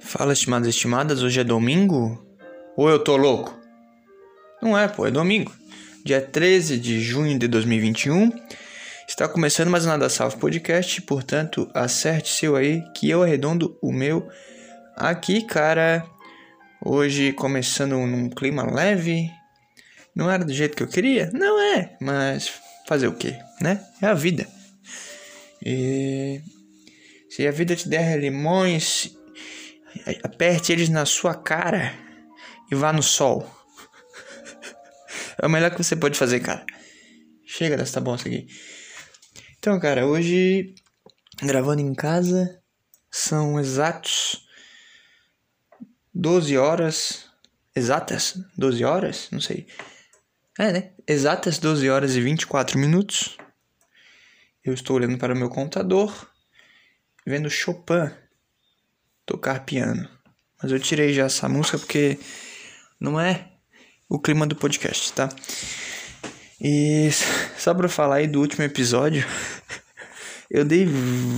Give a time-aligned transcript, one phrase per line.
[0.00, 2.24] Fala, estimados e estimadas, hoje é domingo?
[2.76, 3.58] Ou eu tô louco?
[4.62, 5.52] Não é, pô, é domingo.
[6.04, 8.30] Dia 13 de junho de 2021.
[9.06, 14.28] Está começando mais Nada Salve Podcast, portanto, acerte seu aí que eu arredondo o meu
[14.96, 16.06] aqui, cara.
[16.82, 19.28] Hoje começando num clima leve.
[20.14, 21.28] Não era do jeito que eu queria?
[21.34, 22.52] Não é, mas
[22.86, 23.84] fazer o quê, né?
[24.00, 24.46] É a vida.
[25.64, 26.40] E
[27.28, 29.17] se a vida te der limões,
[30.22, 31.92] aperte eles na sua cara
[32.70, 33.48] e vá no sol.
[35.40, 36.66] É o melhor que você pode fazer, cara.
[37.44, 38.48] Chega dessa bosta aqui.
[39.58, 40.74] Então, cara, hoje
[41.42, 42.60] gravando em casa
[43.10, 44.46] são exatos
[46.12, 47.26] 12 horas.
[47.74, 48.38] Exatas?
[48.56, 49.28] 12 horas?
[49.30, 49.68] Não sei.
[50.58, 50.92] É, né?
[51.06, 53.38] Exatas 12 horas e 24 minutos.
[54.64, 56.30] Eu estou olhando para o meu computador,
[57.24, 58.10] vendo Chopin
[59.28, 60.08] tocar piano.
[60.60, 62.18] Mas eu tirei já essa música porque
[62.98, 63.52] não é
[64.08, 65.28] o clima do podcast, tá?
[66.60, 67.10] E
[67.56, 69.24] só para falar aí do último episódio,
[70.50, 70.88] eu dei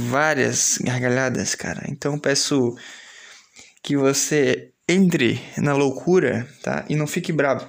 [0.08, 1.84] várias gargalhadas, cara.
[1.88, 2.76] Então peço
[3.82, 6.86] que você entre na loucura, tá?
[6.88, 7.68] E não fique bravo.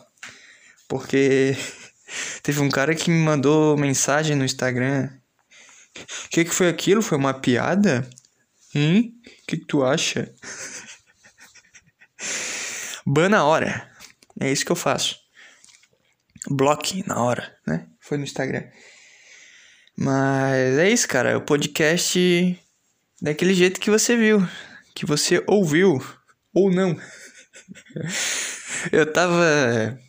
[0.87, 1.57] Porque
[2.43, 5.09] teve um cara que me mandou mensagem no Instagram.
[6.25, 7.01] O que, que foi aquilo?
[7.01, 8.07] Foi uma piada?
[8.73, 9.20] Hein?
[9.51, 10.33] Que, que tu acha?
[13.05, 13.85] Ban na hora.
[14.39, 15.17] É isso que eu faço.
[16.49, 17.85] Bloque na hora, né?
[17.99, 18.63] Foi no Instagram.
[19.97, 21.37] Mas é isso, cara.
[21.37, 22.57] O podcast
[23.21, 24.39] daquele jeito que você viu.
[24.95, 26.01] Que você ouviu.
[26.53, 26.97] Ou não.
[28.89, 29.99] Eu tava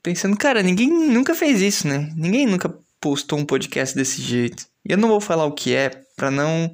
[0.00, 2.12] pensando, cara, ninguém nunca fez isso, né?
[2.14, 4.64] Ninguém nunca postou um podcast desse jeito.
[4.84, 6.72] E eu não vou falar o que é para não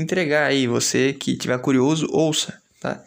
[0.00, 0.66] entregar aí.
[0.66, 3.02] Você que tiver curioso, ouça, tá?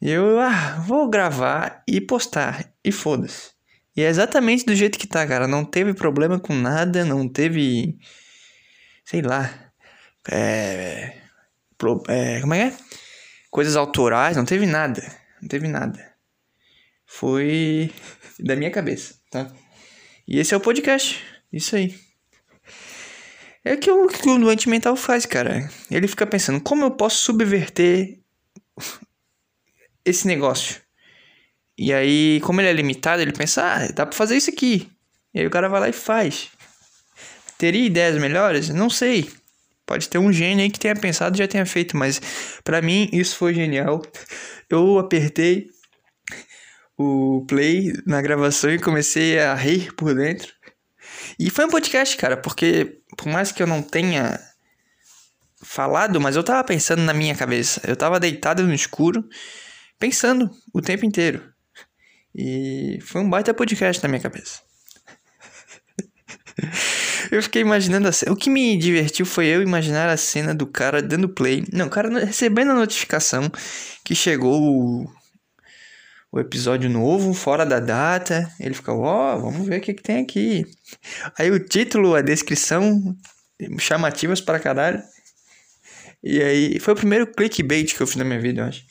[0.00, 2.72] Eu, ah, vou gravar e postar.
[2.84, 3.52] E foda-se.
[3.96, 5.46] E é exatamente do jeito que tá, cara.
[5.46, 7.98] Não teve problema com nada, não teve.
[9.04, 9.72] Sei lá.
[10.30, 11.18] É.
[11.78, 12.78] Pro, é como é que é?
[13.50, 15.02] Coisas autorais, não teve nada.
[15.40, 16.12] Não teve nada.
[17.06, 17.92] Foi
[18.40, 19.52] da minha cabeça, tá?
[20.26, 21.22] E esse é o podcast.
[21.52, 21.94] Isso aí.
[23.64, 25.70] É que o, que o doente mental faz, cara.
[25.90, 28.18] Ele fica pensando, como eu posso subverter
[30.04, 30.80] esse negócio?
[31.78, 34.90] E aí, como ele é limitado, ele pensa, ah, dá pra fazer isso aqui.
[35.32, 36.50] E aí o cara vai lá e faz.
[37.56, 38.68] Teria ideias melhores?
[38.68, 39.30] Não sei.
[39.86, 42.20] Pode ter um gênio aí que tenha pensado e já tenha feito, mas
[42.62, 44.02] para mim isso foi genial.
[44.68, 45.68] Eu apertei
[46.96, 50.52] o play na gravação e comecei a rir por dentro.
[51.38, 54.38] E foi um podcast, cara, porque por mais que eu não tenha
[55.62, 57.80] falado, mas eu tava pensando na minha cabeça.
[57.84, 59.28] Eu tava deitado no escuro,
[59.98, 61.52] pensando o tempo inteiro.
[62.34, 64.60] E foi um baita podcast na minha cabeça.
[67.30, 68.32] eu fiquei imaginando a cena.
[68.32, 71.64] O que me divertiu foi eu imaginar a cena do cara dando play.
[71.72, 73.50] Não, o cara recebendo a notificação
[74.04, 75.10] que chegou
[76.32, 78.50] o, episódio novo, fora da data.
[78.58, 80.64] Ele fica, ó, oh, vamos ver o que, que tem aqui.
[81.38, 83.16] Aí o título, a descrição,
[83.78, 85.02] chamativas para caralho.
[86.22, 88.84] E aí, foi o primeiro clickbait que eu fiz na minha vida, eu acho.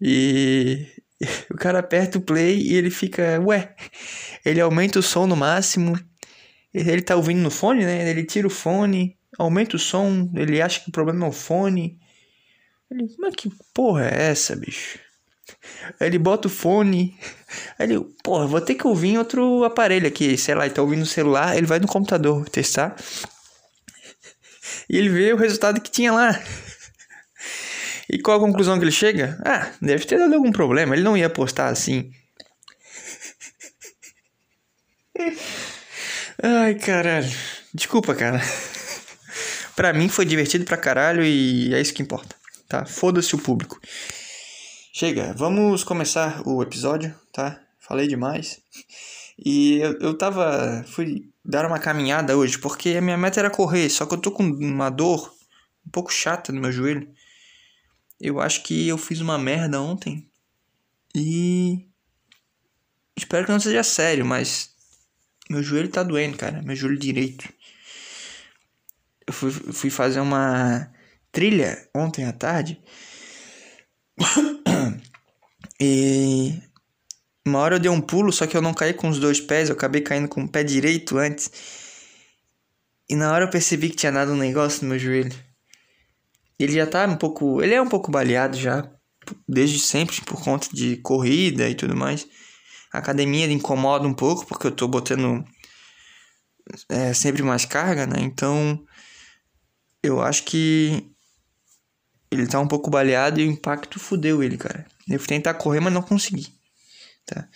[0.00, 0.86] E
[1.50, 3.74] o cara aperta o play e ele fica, ué,
[4.44, 5.98] ele aumenta o som no máximo.
[6.72, 8.08] Ele tá ouvindo no fone, né?
[8.08, 11.98] Ele tira o fone, aumenta o som, ele acha que o problema é o fone.
[12.90, 14.98] Ele, mas que porra é essa, bicho?
[15.98, 17.18] Aí ele bota o fone.
[17.78, 20.36] Aí ele, porra, vou ter que ouvir em outro aparelho aqui.
[20.36, 22.96] Sei lá, ele tá ouvindo no celular, ele vai no computador testar.
[24.88, 26.38] E ele vê o resultado que tinha lá.
[28.10, 29.38] E qual a conclusão que ele chega?
[29.44, 30.94] Ah, deve ter dado algum problema.
[30.94, 32.10] Ele não ia postar assim.
[36.42, 37.30] Ai, caralho.
[37.74, 38.40] Desculpa, cara.
[39.76, 42.34] pra mim foi divertido pra caralho e é isso que importa,
[42.66, 42.86] tá?
[42.86, 43.78] Foda-se o público.
[44.98, 47.62] Chega, vamos começar o episódio, tá?
[47.78, 48.60] Falei demais.
[49.38, 50.84] E eu, eu tava.
[50.88, 54.32] Fui dar uma caminhada hoje, porque a minha meta era correr, só que eu tô
[54.32, 55.32] com uma dor
[55.86, 57.08] um pouco chata no meu joelho.
[58.20, 60.28] Eu acho que eu fiz uma merda ontem.
[61.14, 61.86] E.
[63.16, 64.74] Espero que não seja sério, mas.
[65.48, 66.60] Meu joelho tá doendo, cara.
[66.60, 67.48] Meu joelho direito.
[69.24, 70.92] Eu fui, fui fazer uma
[71.30, 72.82] trilha ontem à tarde.
[75.80, 76.60] E
[77.46, 79.68] uma hora eu dei um pulo, só que eu não caí com os dois pés,
[79.68, 81.50] eu acabei caindo com o pé direito antes.
[83.08, 85.32] E na hora eu percebi que tinha dado um negócio no meu joelho.
[86.58, 87.62] ele já tá um pouco.
[87.62, 88.90] Ele é um pouco baleado já,
[89.48, 92.26] desde sempre, por conta de corrida e tudo mais.
[92.92, 95.44] A academia incomoda um pouco, porque eu tô botando
[96.88, 98.16] é, sempre mais carga, né?
[98.20, 98.84] Então,
[100.02, 101.10] eu acho que
[102.30, 104.86] ele tá um pouco baleado e o impacto fudeu ele, cara.
[105.08, 106.46] Eu fui tentar correr, mas não consegui,
[107.26, 107.48] tá?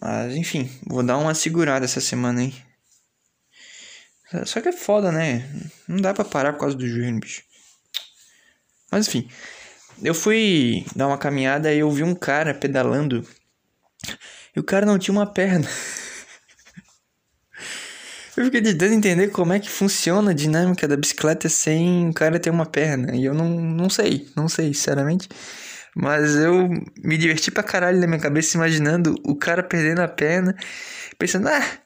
[0.00, 2.54] Mas, enfim, vou dar uma segurada essa semana aí.
[4.46, 5.48] Só que é foda, né?
[5.86, 7.42] Não dá pra parar por causa do joelho, bicho.
[8.90, 9.28] Mas, enfim.
[10.02, 13.26] Eu fui dar uma caminhada e eu vi um cara pedalando.
[14.56, 15.68] E o cara não tinha uma perna.
[18.34, 22.40] Eu fiquei tentando entender como é que funciona a dinâmica da bicicleta sem o cara
[22.40, 23.14] ter uma perna.
[23.14, 25.28] E eu não, não sei, não sei, sinceramente.
[25.94, 26.68] Mas eu
[27.04, 30.56] me diverti pra caralho na minha cabeça imaginando o cara perdendo a perna,
[31.18, 31.78] pensando, ah,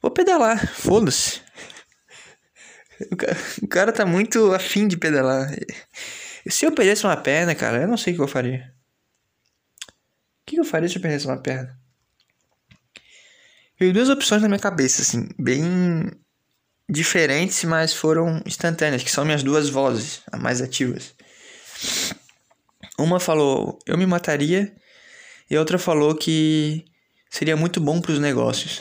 [0.00, 1.40] vou pedalar, foda-se.
[3.60, 5.50] O cara tá muito afim de pedalar.
[6.48, 8.72] Se eu perdesse uma perna, cara, eu não sei o que eu faria.
[10.42, 11.81] O que eu faria se eu perdesse uma perna?
[13.82, 16.08] Veio duas opções na minha cabeça, assim, bem
[16.88, 21.12] diferentes, mas foram instantâneas, que são minhas duas vozes, as mais ativas.
[22.96, 24.72] Uma falou, eu me mataria,
[25.50, 26.84] e a outra falou que
[27.28, 28.80] seria muito bom para os negócios.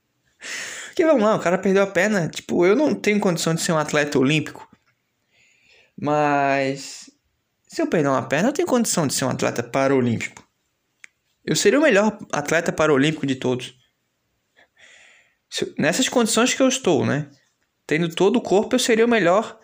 [0.88, 3.72] Porque vamos lá, o cara perdeu a perna, tipo, eu não tenho condição de ser
[3.72, 4.68] um atleta olímpico,
[5.98, 7.10] mas
[7.66, 10.46] se eu perder uma perna, eu tenho condição de ser um atleta paralímpico.
[11.42, 13.85] Eu seria o melhor atleta paralímpico de todos
[15.78, 17.28] nessas condições que eu estou, né?
[17.86, 19.58] Tendo todo o corpo, eu seria o melhor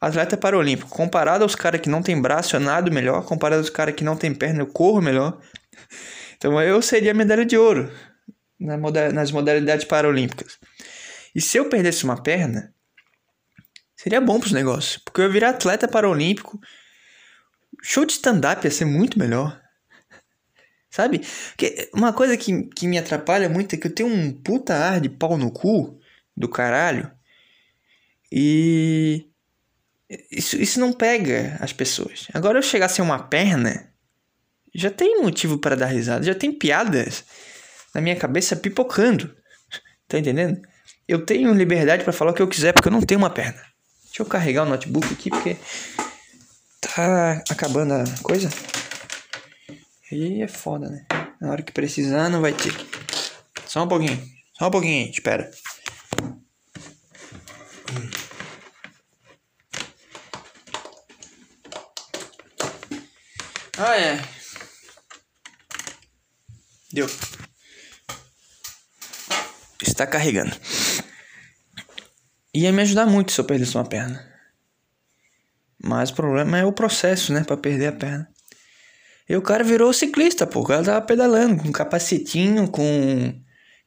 [0.00, 0.90] atleta paralímpico.
[0.90, 3.24] Comparado aos caras que não tem braço, eu nado melhor.
[3.24, 5.40] Comparado aos caras que não tem perna, eu corro melhor.
[6.36, 7.90] Então eu seria medalha de ouro
[8.58, 10.58] nas modalidades paralímpicas.
[11.34, 12.74] E se eu perdesse uma perna,
[13.96, 14.98] seria bom para os negócios.
[14.98, 16.60] Porque eu ia virar atleta paralímpico.
[17.82, 19.58] Show de stand-up ia ser muito melhor.
[20.94, 21.22] Sabe?
[21.48, 25.00] Porque uma coisa que, que me atrapalha muito é que eu tenho um puta ar
[25.00, 25.98] de pau no cu
[26.36, 27.10] do caralho.
[28.30, 29.26] E.
[30.30, 32.28] Isso, isso não pega as pessoas.
[32.32, 33.92] Agora eu chegar sem uma perna,
[34.72, 37.24] já tem motivo para dar risada, já tem piadas
[37.92, 39.34] na minha cabeça pipocando.
[40.06, 40.60] Tá entendendo?
[41.08, 43.60] Eu tenho liberdade para falar o que eu quiser porque eu não tenho uma perna.
[44.04, 45.56] Deixa eu carregar o notebook aqui porque
[46.80, 48.50] tá acabando a coisa.
[50.14, 51.04] E é foda, né?
[51.40, 52.72] Na hora que precisar, não vai ter.
[53.66, 54.16] Só um pouquinho.
[54.56, 55.50] Só um pouquinho espera.
[63.76, 64.24] Ah, é.
[66.92, 67.08] Deu.
[69.82, 70.56] Está carregando.
[72.54, 74.32] Ia me ajudar muito se eu perdesse uma perna.
[75.82, 77.42] Mas o problema é o processo, né?
[77.42, 78.33] Pra perder a perna.
[79.28, 80.60] E o cara virou ciclista, pô.
[80.60, 83.34] O cara tava pedalando com capacetinho, com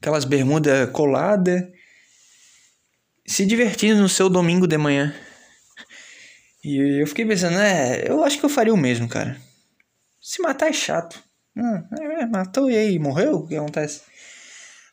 [0.01, 1.63] aquelas bermudas coladas,
[3.25, 5.13] se divertindo no seu domingo de manhã.
[6.63, 9.39] E eu fiquei pensando, é, eu acho que eu faria o mesmo, cara.
[10.19, 11.22] Se matar é chato.
[11.56, 11.83] Hum,
[12.19, 13.36] é, matou e aí, morreu?
[13.36, 14.01] O que acontece?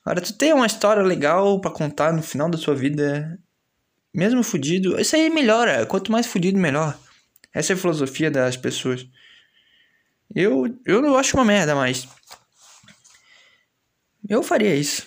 [0.05, 3.39] Agora, tu tem uma história legal para contar no final da sua vida,
[4.15, 5.87] mesmo fudido, isso aí melhora.
[5.87, 6.99] Quanto mais fudido, melhor.
[7.53, 9.07] Essa é a filosofia das pessoas.
[10.33, 12.09] Eu, eu não acho uma merda, mas.
[14.29, 15.07] Eu faria isso.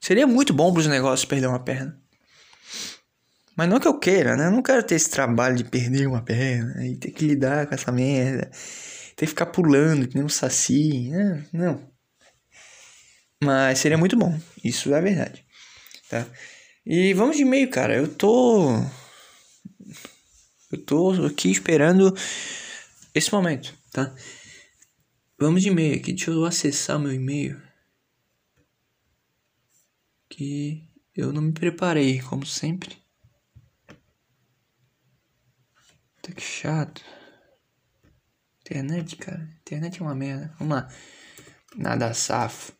[0.00, 2.00] Seria muito bom para os negócios perder uma perna.
[3.56, 4.46] Mas não que eu queira, né?
[4.46, 7.74] Eu não quero ter esse trabalho de perder uma perna e ter que lidar com
[7.74, 8.50] essa merda.
[9.16, 11.10] Ter que ficar pulando que nem um saci.
[11.10, 11.44] Né?
[11.52, 11.90] Não.
[13.42, 14.38] Mas seria muito bom.
[14.62, 15.44] Isso é verdade.
[16.08, 16.24] Tá?
[16.86, 17.96] E vamos de e-mail, cara.
[17.96, 18.80] Eu tô.
[20.70, 22.14] Eu tô aqui esperando
[23.14, 24.14] esse momento tá?
[25.38, 27.60] Vamos de e-mail aqui, deixa eu acessar meu e-mail.
[30.28, 32.96] Que eu não me preparei, como sempre.
[36.22, 37.04] Tá que chato.
[38.60, 39.48] Internet, cara.
[39.60, 40.54] Internet é uma merda.
[40.58, 40.88] Vamos lá.
[41.76, 42.72] Nada safo.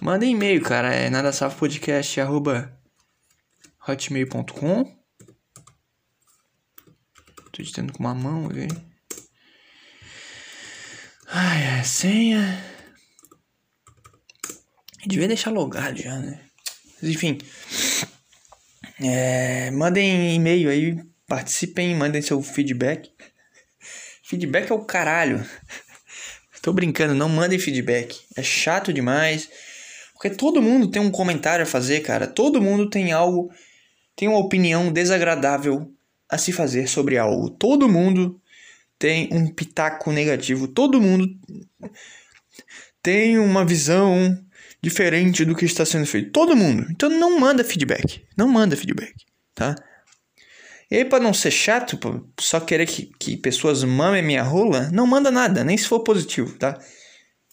[0.00, 0.92] Manda e-mail, cara.
[0.92, 2.76] É nadasafopodcast arroba
[3.86, 4.84] hotmail.com.
[7.52, 8.91] Tô editando com uma mão, ok?
[11.34, 12.62] Ai, a senha.
[15.06, 16.38] devia deixar logado já, né?
[17.00, 17.38] Mas, enfim.
[19.00, 23.10] É, mandem e-mail aí, participem, mandem seu feedback.
[24.22, 25.42] Feedback é o caralho.
[26.60, 28.20] Tô brincando, não mandem feedback.
[28.36, 29.48] É chato demais.
[30.12, 32.26] Porque todo mundo tem um comentário a fazer, cara.
[32.26, 33.50] Todo mundo tem algo,
[34.14, 35.90] tem uma opinião desagradável
[36.28, 37.48] a se fazer sobre algo.
[37.48, 38.38] Todo mundo
[39.02, 41.28] tem um pitaco negativo, todo mundo
[43.02, 44.38] tem uma visão
[44.80, 46.30] diferente do que está sendo feito.
[46.30, 46.86] Todo mundo.
[46.88, 48.24] Então não manda feedback.
[48.36, 49.12] Não manda feedback,
[49.56, 49.74] tá?
[50.88, 51.98] E aí, pra não ser chato,
[52.38, 56.56] só querer que, que pessoas mamem minha rola, não manda nada, nem se for positivo,
[56.56, 56.78] tá?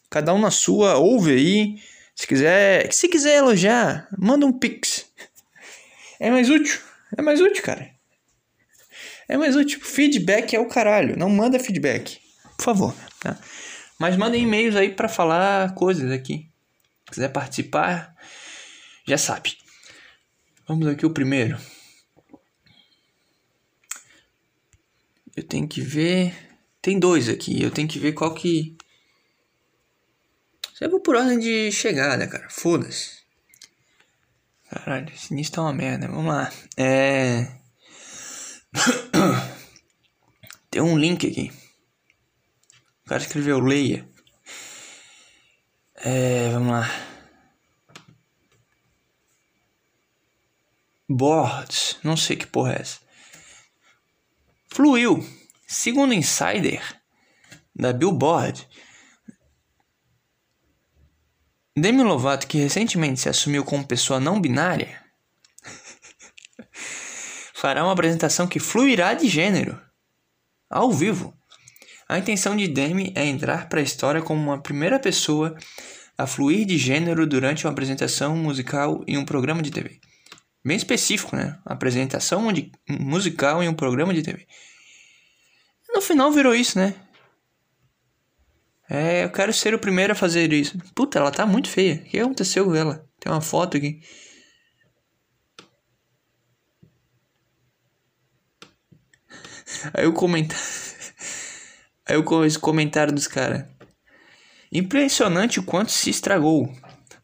[0.08, 1.75] Cada um na sua, ouve aí.
[2.15, 5.08] Se quiser, se quiser elogiar, manda um pix.
[6.20, 6.79] É mais útil.
[7.18, 7.99] É mais útil, cara.
[9.29, 9.79] É mais útil.
[9.79, 11.15] Feedback é o caralho.
[11.15, 12.19] Não manda feedback.
[12.57, 13.39] Por favor, tá?
[14.00, 16.50] Mas mandem e-mails aí para falar coisas aqui.
[17.05, 18.15] Se quiser participar,
[19.07, 19.55] já sabe.
[20.67, 21.59] Vamos aqui o primeiro.
[25.36, 26.33] Eu tenho que ver.
[26.81, 27.62] Tem dois aqui.
[27.62, 28.75] Eu tenho que ver qual que.
[30.89, 32.50] Vou por ordem de chegada, cara.
[32.50, 33.19] Foda-se.
[34.69, 36.07] Caralho, início tá uma merda.
[36.07, 36.51] Vamos lá.
[36.77, 37.59] É.
[40.69, 41.51] Tem um link aqui.
[43.05, 44.07] O cara escreveu leia.
[45.95, 46.88] É, vamos lá.
[51.09, 52.99] Boards, não sei que porra é essa.
[54.67, 55.27] Fluiu.
[55.67, 56.81] Segundo Insider
[57.75, 58.67] da Billboard,
[61.75, 65.01] Demi Lovato, que recentemente se assumiu como pessoa não binária,
[67.60, 69.78] fará uma apresentação que fluirá de gênero,
[70.70, 71.34] ao vivo.
[72.08, 75.58] A intenção de Demi é entrar para a história como uma primeira pessoa
[76.18, 80.00] a fluir de gênero durante uma apresentação musical em um programa de TV.
[80.63, 81.60] Bem específico, né?
[81.66, 82.42] Apresentação
[82.88, 84.48] musical em um programa de TV.
[85.94, 86.96] No final virou isso, né?
[88.89, 90.78] É, eu quero ser o primeiro a fazer isso.
[90.96, 91.96] Puta, ela tá muito feia.
[91.96, 93.06] O que aconteceu com ela?
[93.20, 94.01] Tem uma foto aqui.
[99.93, 100.63] Aí o comentário.
[102.07, 103.65] Aí o comentário dos caras.
[104.71, 106.71] Impressionante o quanto se estragou.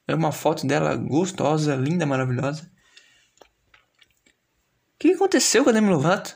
[0.07, 2.71] É uma foto dela gostosa, linda, maravilhosa.
[4.93, 6.35] O que aconteceu com a Demi Lovato?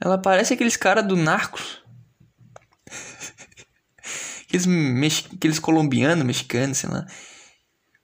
[0.00, 1.82] Ela parece aqueles caras do Narcos.
[4.42, 5.24] aqueles, mex...
[5.34, 7.06] aqueles colombianos, mexicanos, sei lá.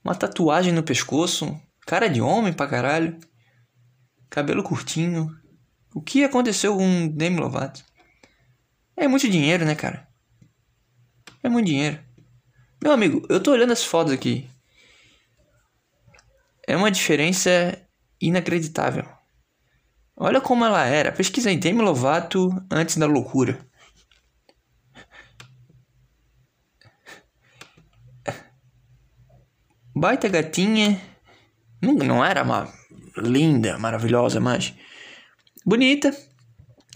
[0.03, 1.59] Uma tatuagem no pescoço.
[1.85, 3.17] Cara de homem pra caralho.
[4.33, 5.29] Cabelo curtinho.
[5.93, 7.85] O que aconteceu com Demi Lovato?
[8.97, 10.07] É muito dinheiro, né, cara?
[11.43, 12.03] É muito dinheiro.
[12.81, 14.49] Meu amigo, eu tô olhando as fotos aqui.
[16.67, 17.79] É uma diferença
[18.19, 19.07] inacreditável.
[20.17, 21.11] Olha como ela era.
[21.11, 23.63] Pesquisa aí, Demi Lovato antes da loucura.
[29.95, 30.99] Baita gatinha.
[31.79, 32.67] Não, não era uma
[33.17, 34.73] linda, maravilhosa, mas
[35.65, 36.15] bonita.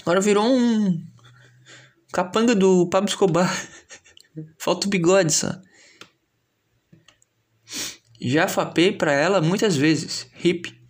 [0.02, 1.06] Agora virou um
[2.12, 3.54] capanga do Pablo Escobar.
[4.60, 5.62] Falta o bigode só.
[8.20, 10.28] Já fapei pra ela muitas vezes.
[10.44, 10.72] Hip.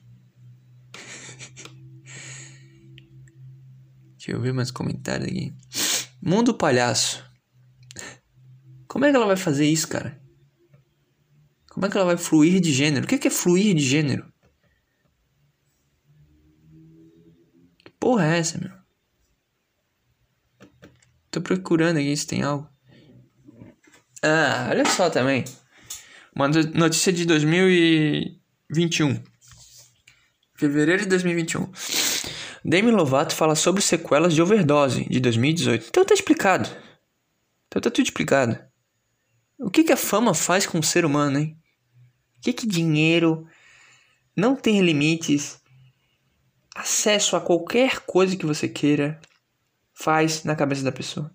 [4.18, 5.54] Deixa eu ver mais comentários aqui.
[6.22, 7.26] Mundo Palhaço.
[8.88, 10.22] Como é que ela vai fazer isso, cara?
[11.70, 13.06] Como é que ela vai fluir de gênero?
[13.06, 14.26] O que é fluir de gênero?
[18.00, 18.72] Porra é essa, meu?
[21.30, 22.70] Tô procurando aqui se tem algo.
[24.24, 25.44] Ah, olha só também.
[26.36, 29.22] Uma notícia de 2021.
[30.56, 31.72] Fevereiro de 2021.
[32.66, 35.88] Demi Lovato fala sobre sequelas de overdose de 2018.
[35.90, 36.70] Então tá explicado.
[37.68, 38.60] Então tá tudo explicado.
[39.60, 41.58] O que, que a fama faz com o ser humano, hein?
[42.38, 43.48] O que, que dinheiro
[44.36, 45.60] não tem limites,
[46.78, 49.20] acesso a qualquer coisa que você queira
[49.94, 51.32] faz na cabeça da pessoa?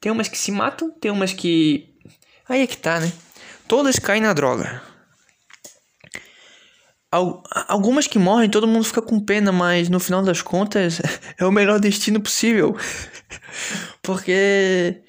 [0.00, 1.94] Tem umas que se matam, tem umas que.
[2.48, 3.12] Aí é que tá, né?
[3.66, 4.82] Todas caem na droga
[7.68, 11.00] algumas que morrem, todo mundo fica com pena, mas no final das contas
[11.38, 12.76] é o melhor destino possível.
[14.02, 15.02] Porque.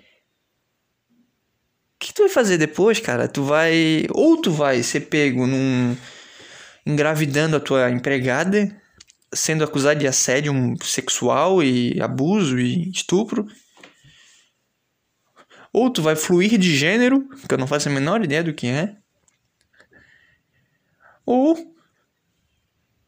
[1.96, 3.28] O que tu vai fazer depois, cara?
[3.28, 4.06] Tu vai.
[4.12, 5.96] Ou tu vai ser pego num.
[6.88, 8.74] Engravidando a tua empregada,
[9.34, 13.46] sendo acusado de assédio sexual e abuso e estupro.
[15.74, 18.68] Ou tu vai fluir de gênero, que eu não faço a menor ideia do que
[18.68, 18.96] é.
[21.26, 21.76] Ou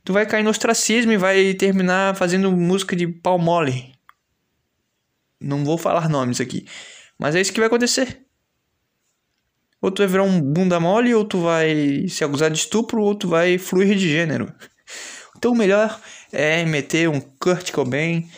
[0.04, 3.96] tu vai cair no ostracismo e vai terminar fazendo música de pau mole.
[5.40, 6.68] Não vou falar nomes aqui,
[7.18, 8.29] mas é isso que vai acontecer.
[9.82, 13.16] Ou tu vai virar um bunda mole, ou tu vai se acusar de estupro, ou
[13.16, 14.54] tu vai fluir de gênero.
[15.38, 16.00] Então o melhor
[16.32, 18.30] é meter um Kurt Cobain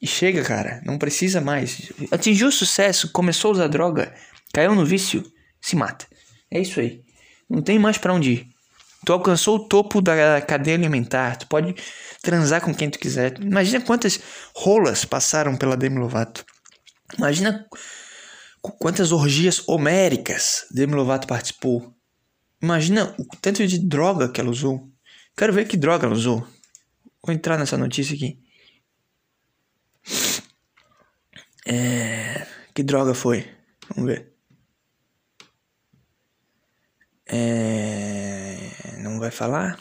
[0.00, 0.82] e chega, cara.
[0.84, 1.90] Não precisa mais.
[2.10, 4.14] Atingiu o sucesso, começou a usar droga,
[4.52, 5.24] caiu no vício,
[5.60, 6.06] se mata.
[6.50, 7.02] É isso aí.
[7.48, 8.46] Não tem mais para onde ir.
[9.04, 11.36] Tu alcançou o topo da cadeia alimentar.
[11.36, 11.74] Tu pode
[12.22, 13.40] transar com quem tu quiser.
[13.40, 14.20] Imagina quantas
[14.54, 16.44] rolas passaram pela Demi Lovato.
[17.16, 17.66] Imagina
[18.72, 21.94] quantas orgias homéricas Demi Lovato participou.
[22.60, 24.90] Imagina o tanto de droga que ela usou.
[25.36, 26.46] Quero ver que droga ela usou.
[27.24, 28.40] Vou entrar nessa notícia aqui.
[31.66, 32.46] É...
[32.74, 33.50] Que droga foi?
[33.88, 34.32] Vamos ver.
[37.26, 38.96] É...
[38.98, 39.78] Não vai falar?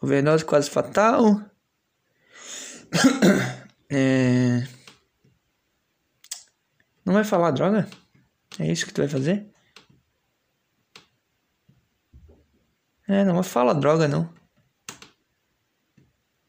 [0.00, 1.40] Overdose quase fatal.
[3.90, 4.66] é...
[7.04, 7.88] Não vai falar droga?
[8.58, 9.46] É isso que tu vai fazer?
[13.08, 14.32] É, não vai falar droga não.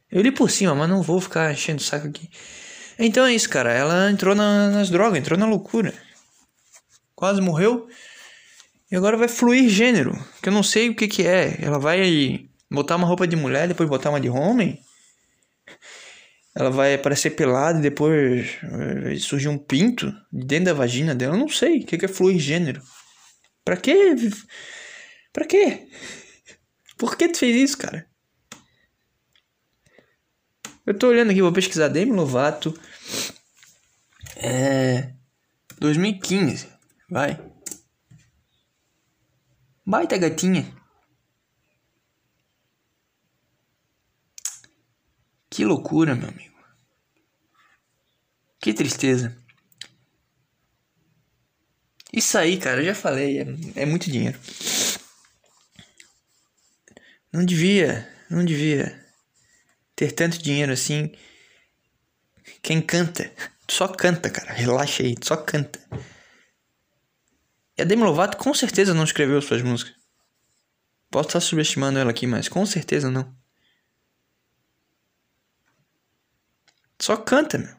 [0.10, 2.29] Eu li por cima, mas não vou ficar enchendo o saco aqui.
[3.00, 3.74] Então é isso, cara.
[3.74, 5.93] Ela entrou na, nas drogas, entrou na loucura.
[7.15, 7.89] Quase morreu.
[8.91, 10.13] E agora vai fluir gênero.
[10.41, 11.57] Que eu não sei o que que é.
[11.60, 14.79] Ela vai botar uma roupa de mulher, depois botar uma de homem.
[16.55, 18.57] Ela vai aparecer pelada e depois
[19.01, 21.36] vai surgir um pinto dentro da vagina dela.
[21.36, 22.81] Eu não sei o que que é fluir gênero.
[23.65, 24.15] Pra quê?
[25.31, 25.88] Pra quê?
[26.98, 28.07] Por que tu fez isso, cara?
[30.86, 32.77] Eu tô olhando aqui, vou pesquisar Demi Lovato.
[34.36, 35.13] É.
[35.79, 36.67] 2015.
[37.10, 37.39] Vai.
[39.86, 40.83] Baita gatinha.
[45.53, 46.57] Que loucura, meu amigo.
[48.60, 49.38] Que tristeza.
[52.12, 53.45] Isso aí, cara, eu já falei, é,
[53.75, 54.39] é muito dinheiro.
[57.31, 59.00] Não devia, não devia
[59.96, 61.11] ter tanto dinheiro assim.
[62.63, 63.31] Quem canta,
[63.70, 64.53] só canta, cara.
[64.53, 65.79] Relaxa aí, só canta.
[67.77, 69.94] E a Demi Lovato com certeza não escreveu suas músicas.
[71.11, 73.43] Posso estar subestimando ela aqui, mas com certeza não.
[77.03, 77.75] Só canta, meu.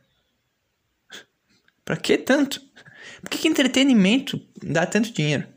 [1.82, 2.60] Pra que tanto?
[3.22, 5.48] Por que, que entretenimento dá tanto dinheiro?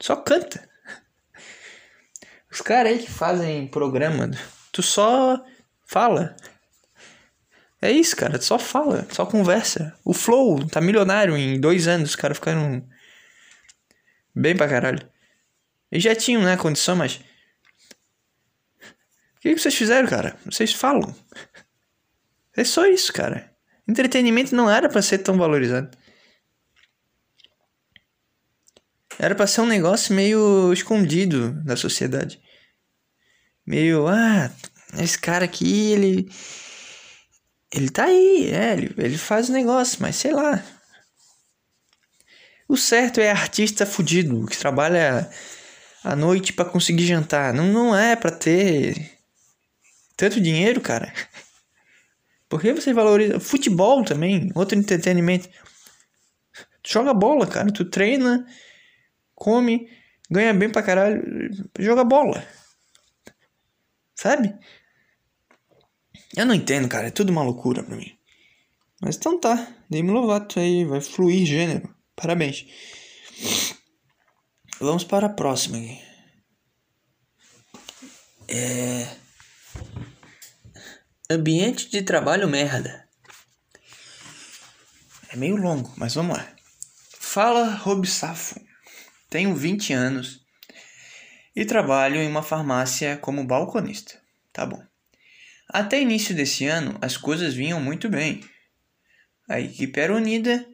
[0.00, 0.66] Só canta.
[2.50, 4.30] Os caras aí que fazem programa,
[4.72, 5.44] tu só
[5.84, 6.34] fala.
[7.82, 9.94] É isso, cara, tu só fala, só conversa.
[10.06, 12.82] O Flow tá milionário em dois anos, os caras ficaram
[14.34, 15.06] bem pra caralho.
[15.92, 17.20] Eles já tinham, né, condição, mas.
[19.36, 20.36] O que, que vocês fizeram, cara?
[20.44, 21.14] Vocês falam.
[22.56, 23.54] É só isso, cara.
[23.86, 25.96] Entretenimento não era para ser tão valorizado.
[29.18, 32.40] Era pra ser um negócio meio escondido da sociedade
[33.66, 34.50] meio, ah,
[34.98, 36.30] esse cara aqui, ele.
[37.74, 40.62] Ele tá aí, é, ele, ele faz o negócio, mas sei lá.
[42.68, 45.28] O certo é artista fudido, que trabalha
[46.02, 47.52] à noite para conseguir jantar.
[47.52, 49.15] Não, não é para ter
[50.16, 51.12] tanto dinheiro, cara.
[52.48, 53.40] Por que você valoriza?
[53.40, 55.48] Futebol também, outro entretenimento.
[56.82, 57.72] Tu joga bola, cara.
[57.72, 58.46] Tu treina,
[59.34, 59.90] come,
[60.30, 61.22] ganha bem pra caralho,
[61.78, 62.46] joga bola.
[64.14, 64.56] Sabe?
[66.36, 67.08] Eu não entendo, cara.
[67.08, 68.16] É tudo uma loucura pra mim.
[69.00, 69.74] Mas então tá.
[69.90, 70.84] Demi Lovato aí.
[70.84, 71.94] Vai fluir gênero.
[72.14, 72.66] Parabéns.
[74.80, 75.78] Vamos para a próxima.
[78.48, 79.25] É.
[81.28, 83.08] Ambiente de trabalho merda.
[85.28, 86.56] É meio longo, mas vamos lá.
[87.10, 88.60] Fala, Robsafo.
[89.28, 90.46] Tenho 20 anos
[91.54, 94.20] e trabalho em uma farmácia como balconista.
[94.52, 94.82] Tá bom.
[95.68, 98.44] Até início desse ano, as coisas vinham muito bem.
[99.48, 100.66] A equipe era unida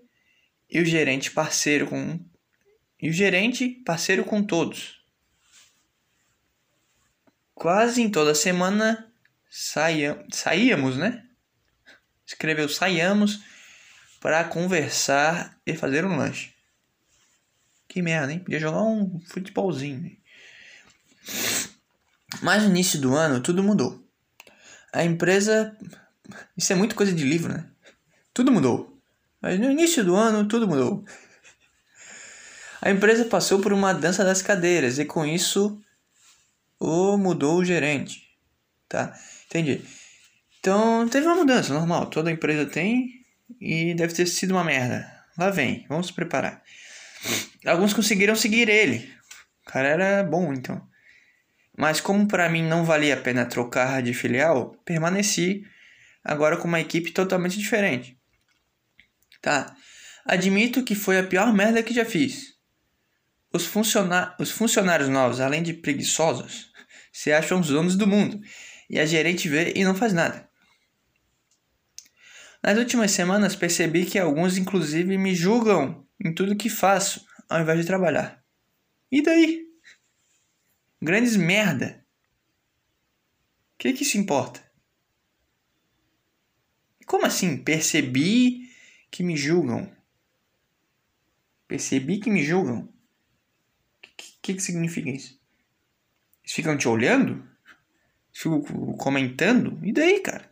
[0.68, 2.20] e o gerente parceiro com
[3.00, 5.01] e o gerente parceiro com todos.
[7.54, 9.12] Quase em toda semana
[9.50, 11.24] saia, saíamos, né?
[12.26, 13.40] Escreveu saíamos
[14.20, 16.54] para conversar e fazer um lanche.
[17.88, 18.38] Que merda, hein?
[18.38, 20.00] Podia jogar um futebolzinho.
[20.00, 20.12] Né?
[22.40, 24.02] Mas no início do ano tudo mudou.
[24.92, 25.76] A empresa.
[26.56, 27.68] Isso é muito coisa de livro, né?
[28.32, 28.98] Tudo mudou.
[29.40, 31.04] Mas no início do ano tudo mudou.
[32.80, 35.80] A empresa passou por uma dança das cadeiras e com isso
[36.82, 38.22] o mudou o gerente.
[38.88, 39.16] Tá?
[39.46, 39.80] Entendi.
[40.58, 42.06] Então teve uma mudança normal.
[42.06, 43.24] Toda empresa tem
[43.60, 45.08] e deve ter sido uma merda.
[45.38, 46.62] lá vem, vamos se preparar.
[47.64, 49.08] Alguns conseguiram seguir ele.
[49.64, 50.84] O cara era bom, então.
[51.78, 55.64] Mas como para mim não valia a pena trocar de filial, permaneci
[56.24, 58.18] agora com uma equipe totalmente diferente.
[59.40, 59.74] Tá.
[60.24, 62.52] Admito que foi a pior merda que já fiz.
[63.52, 66.71] Os, funciona os funcionários novos, além de preguiçosos,
[67.12, 68.40] se acham os donos do mundo.
[68.88, 70.48] E a gerente vê e não faz nada.
[72.62, 77.80] Nas últimas semanas percebi que alguns inclusive me julgam em tudo que faço, ao invés
[77.80, 78.42] de trabalhar.
[79.10, 79.66] E daí?
[81.00, 82.06] Grandes merda.
[83.74, 84.62] O que que isso importa?
[87.04, 87.58] Como assim?
[87.58, 88.70] Percebi
[89.10, 89.90] que me julgam.
[91.66, 92.84] Percebi que me julgam.
[92.84, 95.41] O que, que, que significa isso?
[96.42, 97.46] Eles ficam te olhando?
[98.32, 98.62] Ficam
[98.96, 99.78] comentando?
[99.82, 100.50] E daí, cara?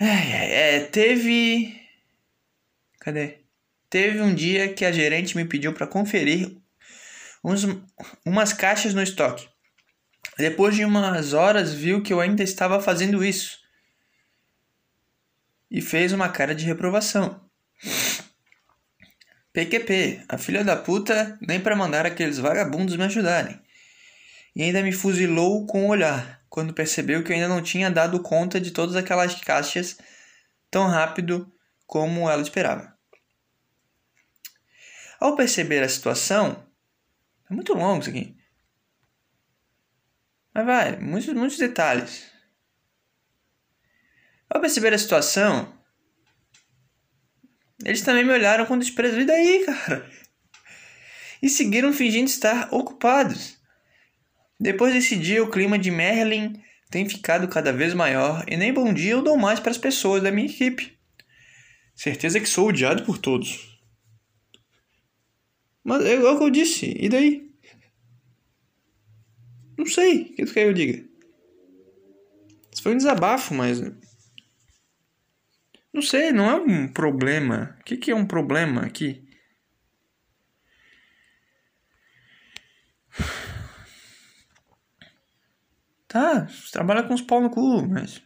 [0.00, 1.80] É, é, teve.
[3.00, 3.38] Cadê?
[3.88, 6.56] Teve um dia que a gerente me pediu para conferir
[7.44, 7.62] uns,
[8.24, 9.48] umas caixas no estoque.
[10.38, 13.60] Depois de umas horas, viu que eu ainda estava fazendo isso
[15.70, 17.40] e fez uma cara de reprovação.
[19.52, 23.60] PQP, a filha da puta, nem para mandar aqueles vagabundos me ajudarem.
[24.56, 28.22] E ainda me fuzilou com o olhar, quando percebeu que eu ainda não tinha dado
[28.22, 29.98] conta de todas aquelas caixas
[30.70, 31.52] tão rápido
[31.86, 32.96] como ela esperava.
[35.20, 36.66] Ao perceber a situação,
[37.50, 38.36] é muito longo isso aqui.
[40.54, 42.30] Mas vai, muitos, muitos detalhes.
[44.48, 45.72] Ao perceber a situação,
[47.84, 49.20] eles também me olharam com desprezo.
[49.20, 50.10] E daí, cara?
[51.42, 53.58] E seguiram fingindo estar ocupados.
[54.58, 58.92] Depois desse dia, o clima de Merlin tem ficado cada vez maior e nem bom
[58.92, 60.96] dia eu dou mais para as pessoas da minha equipe.
[61.96, 63.80] Certeza que sou odiado por todos.
[65.82, 67.50] Mas é igual que eu disse, e daí?
[69.76, 71.04] Não sei, o que tu quer que eu diga?
[72.72, 73.80] Isso foi um desabafo, mas
[75.92, 77.76] não sei, não é um problema.
[77.80, 79.22] O que, que é um problema aqui?
[86.08, 88.22] Tá, trabalha com os pau no cu, mas.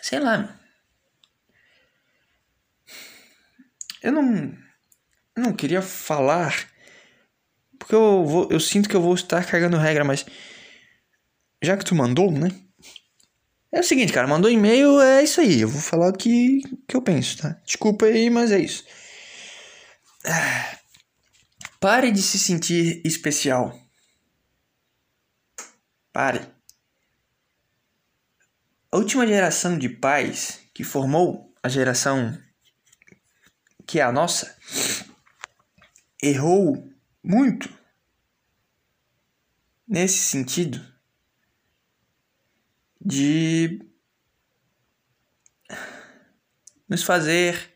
[0.00, 0.58] Sei lá.
[4.02, 4.56] Eu não.
[5.36, 6.54] Eu não queria falar.
[7.78, 10.24] Porque eu, vou, eu sinto que eu vou estar cagando regra, mas.
[11.62, 12.48] Já que tu mandou, né?
[13.72, 15.60] É o seguinte, cara, mandou e-mail, é isso aí.
[15.60, 17.50] Eu vou falar o que, que eu penso, tá?
[17.64, 18.84] Desculpa aí, mas é isso.
[21.78, 23.78] Pare de se sentir especial.
[26.12, 26.46] Pare.
[28.92, 32.36] A última geração de pais que formou a geração
[33.86, 34.56] que é a nossa
[36.22, 36.88] errou
[37.22, 37.68] muito
[39.86, 40.80] nesse sentido
[43.00, 43.80] de
[46.88, 47.72] nos fazer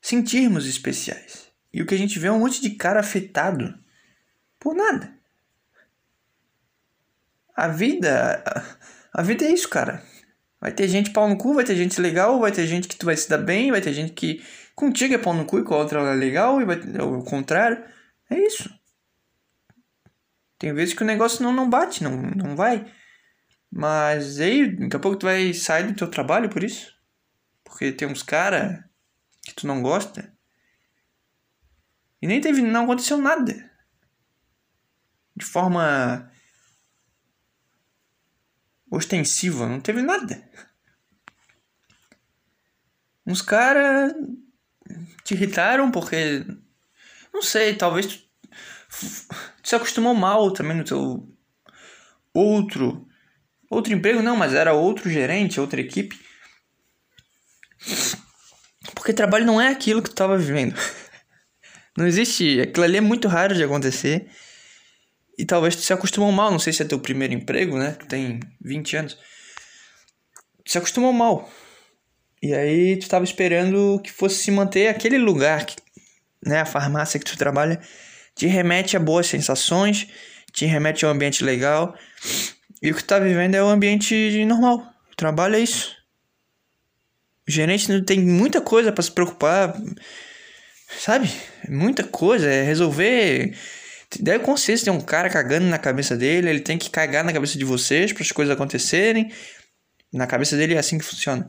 [0.00, 1.50] sentirmos especiais.
[1.72, 3.78] E o que a gente vê é um monte de cara afetado
[4.58, 5.12] por nada.
[7.54, 8.42] A vida.
[9.12, 10.02] A vida é isso, cara.
[10.60, 13.06] Vai ter gente pau no cu, vai ter gente legal, vai ter gente que tu
[13.06, 15.74] vai se dar bem, vai ter gente que contigo é pau no cu e com
[15.74, 17.82] a outra é legal, e vai ter o contrário.
[18.28, 18.70] É isso.
[20.58, 22.86] Tem vezes que o negócio não, não bate, não, não vai.
[23.70, 26.98] Mas aí, daqui a pouco tu vai sair do teu trabalho por isso.
[27.62, 28.90] Porque tem uns cara
[29.42, 30.36] que tu não gosta.
[32.20, 33.70] E nem teve, não aconteceu nada.
[35.36, 36.30] De forma
[38.90, 40.50] ostensiva, não teve nada.
[43.24, 44.12] Uns caras
[45.22, 46.44] te irritaram porque
[47.32, 48.18] não sei, talvez tu,
[49.62, 51.32] tu se acostumou mal também no teu
[52.34, 53.08] outro
[53.70, 56.18] Outro emprego não, mas era outro gerente, outra equipe.
[58.94, 60.74] Porque trabalho não é aquilo que tu estava vivendo.
[61.96, 62.60] Não existe.
[62.60, 64.28] Aquilo ali é muito raro de acontecer.
[65.36, 66.50] E talvez tu se acostumou mal.
[66.50, 67.96] Não sei se é teu primeiro emprego, né?
[67.98, 69.18] Tu tem 20 anos.
[70.64, 71.50] Tu se acostumou mal.
[72.42, 75.76] E aí tu estava esperando que fosse se manter aquele lugar, que,
[76.46, 76.60] né?
[76.60, 77.80] A farmácia que tu trabalha
[78.34, 80.06] te remete a boas sensações,
[80.52, 81.94] te remete a um ambiente legal.
[82.82, 84.86] E o que tá vivendo é o ambiente normal.
[85.12, 85.96] O trabalho é isso.
[87.46, 89.74] O gerente não tem muita coisa para se preocupar.
[90.98, 91.30] Sabe?
[91.68, 92.50] Muita coisa.
[92.50, 93.56] É resolver.
[94.18, 96.48] Deve consciência tem um cara cagando na cabeça dele.
[96.48, 99.30] Ele tem que cagar na cabeça de vocês para as coisas acontecerem.
[100.12, 101.48] Na cabeça dele é assim que funciona.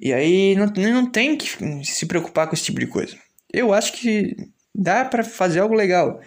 [0.00, 3.16] E aí não, não tem que se preocupar com esse tipo de coisa.
[3.52, 4.34] Eu acho que
[4.74, 6.20] dá para fazer algo legal,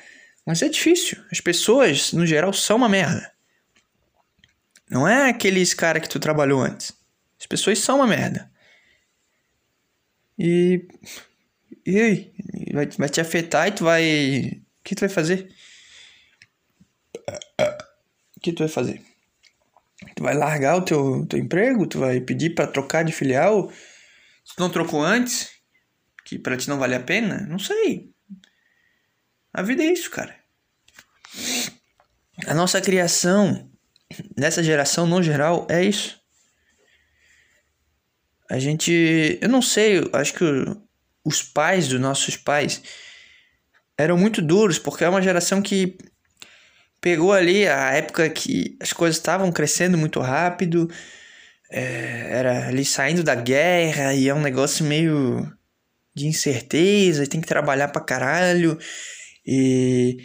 [0.46, 1.18] mas é difícil.
[1.32, 3.35] As pessoas, no geral, são uma merda.
[4.90, 6.94] Não é aqueles cara que tu trabalhou antes.
[7.40, 8.52] As pessoas são uma merda.
[10.38, 10.88] E.
[11.86, 12.34] E aí?
[12.74, 14.62] Vai, vai te afetar e tu vai.
[14.80, 15.52] O que tu vai fazer?
[18.38, 19.02] O que tu vai fazer?
[20.16, 21.88] Tu vai largar o teu, teu emprego?
[21.88, 23.72] Tu vai pedir para trocar de filial?
[24.44, 25.50] Se tu não trocou antes?
[26.24, 27.42] Que pra ti não vale a pena?
[27.48, 28.14] Não sei.
[29.54, 30.36] A vida é isso, cara.
[32.46, 33.72] A nossa criação
[34.38, 36.20] nessa geração no geral é isso.
[38.50, 40.44] A gente, eu não sei, acho que
[41.24, 42.82] os pais dos nossos pais
[43.98, 45.98] eram muito duros, porque é uma geração que
[47.02, 50.90] pegou ali a época que as coisas estavam crescendo muito rápido,
[51.72, 55.52] é, era ali saindo da guerra e é um negócio meio
[56.16, 58.78] de incerteza, tem que trabalhar pra caralho
[59.46, 60.18] e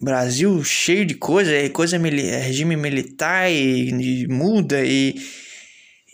[0.00, 5.14] Brasil cheio de coisa, é coisa é regime militar e, e muda e,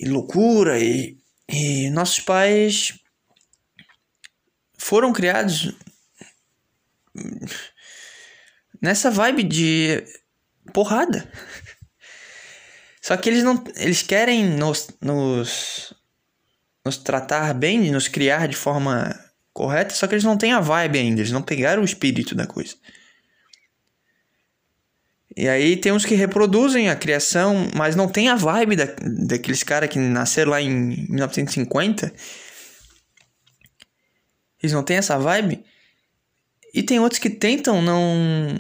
[0.01, 1.19] e loucura e,
[1.49, 2.99] e nossos pais
[4.79, 5.75] foram criados
[8.81, 10.05] nessa vibe de
[10.73, 11.31] porrada.
[13.03, 15.95] Só que eles não eles querem nos, nos
[16.85, 19.19] nos tratar bem, nos criar de forma
[19.53, 22.47] correta, só que eles não têm a vibe ainda, eles não pegaram o espírito da
[22.47, 22.75] coisa.
[25.37, 28.87] E aí tem uns que reproduzem a criação, mas não tem a vibe da,
[29.27, 30.71] daqueles caras que nasceram lá em
[31.09, 32.13] 1950.
[34.63, 35.65] Eles não têm essa vibe.
[36.73, 38.57] E tem outros que tentam não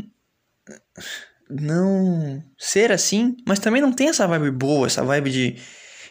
[1.48, 5.56] não ser assim, mas também não tem essa vibe boa, essa vibe de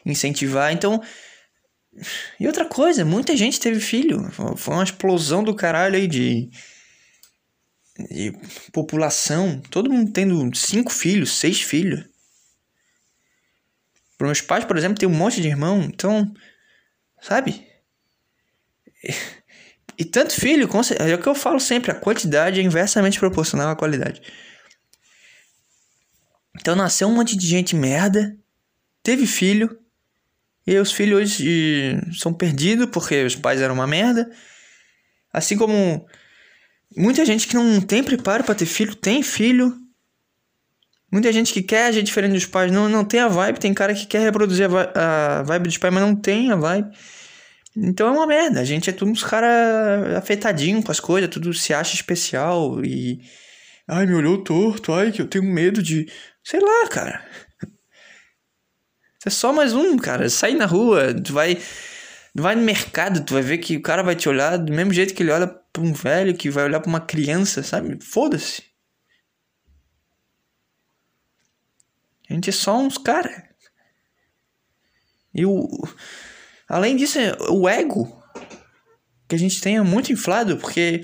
[0.06, 0.72] incentivar.
[0.72, 1.02] Então,
[2.40, 4.30] e outra coisa, muita gente teve filho.
[4.32, 6.50] Foi uma explosão do caralho aí de
[8.72, 12.06] população, todo mundo tendo cinco filhos, seis filhos.
[14.18, 16.34] Para meus pais, por exemplo, tem um monte de irmão, então,
[17.22, 17.68] sabe?
[19.04, 19.14] E,
[20.00, 23.76] e tanto filho, é o que eu falo sempre, a quantidade é inversamente proporcional à
[23.76, 24.22] qualidade.
[26.60, 28.38] Então nasceu um monte de gente merda,
[29.02, 29.80] teve filho,
[30.66, 34.32] e os filhos hoje são perdidos porque os pais eram uma merda.
[35.32, 36.08] Assim como
[36.96, 39.76] Muita gente que não tem preparo para ter filho, tem filho.
[41.12, 43.60] Muita gente que quer agir diferente dos pais, não, não tem a vibe.
[43.60, 46.90] Tem cara que quer reproduzir a, a vibe dos pais, mas não tem a vibe.
[47.76, 48.60] Então é uma merda.
[48.60, 53.22] A gente é tudo uns caras afetadinho com as coisas, tudo se acha especial e.
[53.88, 56.08] Ai, me olhou torto, ai, que eu tenho medo de.
[56.44, 57.24] Sei lá, cara.
[59.20, 60.30] Você é só mais um, cara.
[60.30, 61.58] Sai na rua, tu vai.
[62.36, 65.14] Vai no mercado, tu vai ver que o cara vai te olhar do mesmo jeito
[65.14, 68.00] que ele olha pra um velho, que vai olhar pra uma criança, sabe?
[68.00, 68.64] Foda-se.
[72.30, 73.50] A gente é só uns cara.
[75.34, 75.68] E o.
[76.70, 77.18] Além disso,
[77.50, 78.24] o ego
[79.28, 81.04] que a gente tem é muito inflado, porque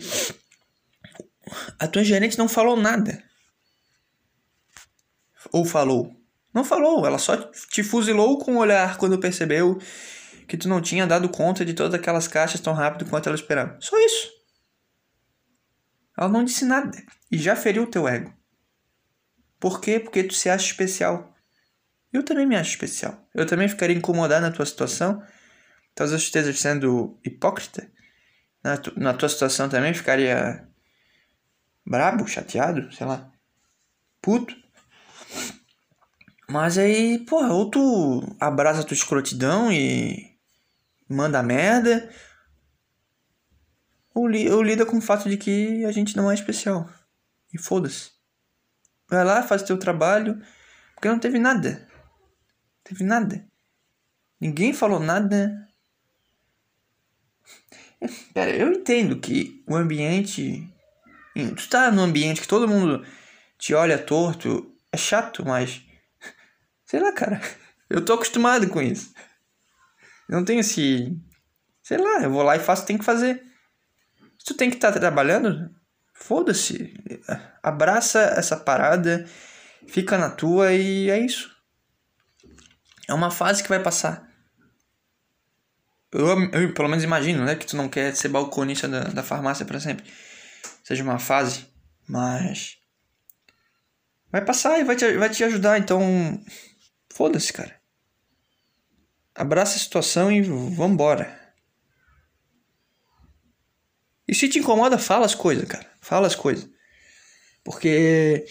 [1.80, 3.24] a tua gerente não falou nada.
[5.52, 6.16] Ou falou?
[6.54, 9.80] Não falou, ela só te fuzilou com o olhar quando percebeu
[10.48, 13.78] que tu não tinha dado conta de todas aquelas caixas tão rápido quanto ela esperava.
[13.80, 14.39] Só isso.
[16.20, 16.92] Ela não disse nada
[17.32, 18.34] e já feriu o teu ego.
[19.58, 20.02] Por quê?
[20.02, 21.34] Porque tu se acha especial.
[22.12, 23.26] Eu também me acho especial.
[23.34, 25.24] Eu também ficaria incomodado na tua situação.
[25.96, 27.90] Talvez eu esteja sendo hipócrita.
[28.62, 30.68] Na, tu, na tua situação também ficaria
[31.86, 33.32] brabo, chateado, sei lá,
[34.22, 34.54] puto.
[36.50, 40.38] Mas aí, porra, ou tu abraça a tua escrotidão e
[41.08, 42.10] manda merda,
[44.14, 46.90] ou, li, ou lida com o fato de que a gente não é especial.
[47.54, 48.12] E foda-se.
[49.08, 50.40] Vai lá, faz o teu trabalho,
[50.94, 51.88] porque não teve nada.
[51.90, 53.46] Não teve nada.
[54.40, 55.68] Ninguém falou nada.
[58.34, 60.68] Pera, eu entendo que o ambiente.
[61.34, 63.06] Tu tá num ambiente que todo mundo
[63.58, 65.82] te olha torto, é chato, mas.
[66.86, 67.42] Sei lá, cara.
[67.90, 69.12] Eu tô acostumado com isso.
[70.30, 71.18] Eu não tenho esse.
[71.82, 73.44] Sei lá, eu vou lá e faço o que tem que fazer.
[74.46, 75.74] Tu tem que estar tá trabalhando,
[76.14, 76.94] foda-se.
[77.62, 79.26] Abraça essa parada,
[79.88, 81.56] fica na tua e é isso.
[83.08, 84.28] É uma fase que vai passar.
[86.12, 87.56] Eu, eu pelo menos imagino, né?
[87.56, 90.06] Que tu não quer ser balconista da, da farmácia para sempre.
[90.84, 91.68] Seja uma fase.
[92.08, 92.78] Mas.
[94.32, 95.78] Vai passar e vai te, vai te ajudar.
[95.78, 96.02] Então.
[97.12, 97.80] Foda-se, cara
[99.40, 101.39] abraça a situação e vambora.
[104.30, 105.92] E se te incomoda, fala as coisas, cara.
[106.00, 106.70] Fala as coisas.
[107.64, 108.46] Porque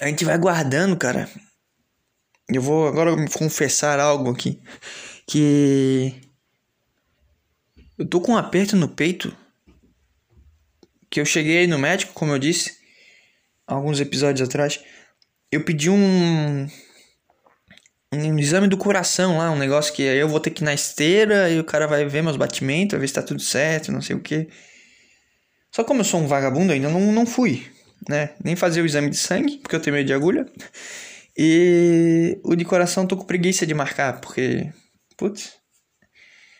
[0.00, 1.28] a gente vai guardando, cara.
[2.48, 4.62] Eu vou agora confessar algo aqui.
[5.26, 6.14] Que
[7.98, 9.36] eu tô com um aperto no peito.
[11.10, 12.78] Que eu cheguei no médico, como eu disse,
[13.66, 14.78] alguns episódios atrás.
[15.50, 16.68] Eu pedi um
[18.12, 21.48] um exame do coração lá, um negócio que eu vou ter que ir na esteira
[21.50, 24.14] e o cara vai ver meus batimentos, vai ver se tá tudo certo, não sei
[24.14, 24.48] o que.
[25.70, 27.66] Só como eu sou um vagabundo ainda, não, não fui,
[28.06, 28.34] né?
[28.44, 30.46] Nem fazer o exame de sangue, porque eu tenho medo de agulha.
[31.36, 34.70] E o de coração tô com preguiça de marcar, porque.
[35.16, 35.54] Putz,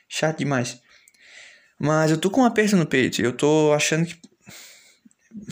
[0.08, 0.80] chato demais.
[1.78, 4.16] Mas eu tô com um aperto no peito, eu tô achando que.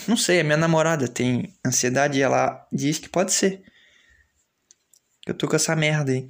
[0.09, 3.63] Não sei, a minha namorada tem ansiedade e ela diz que pode ser.
[5.31, 6.29] Eu tô com essa merda aí.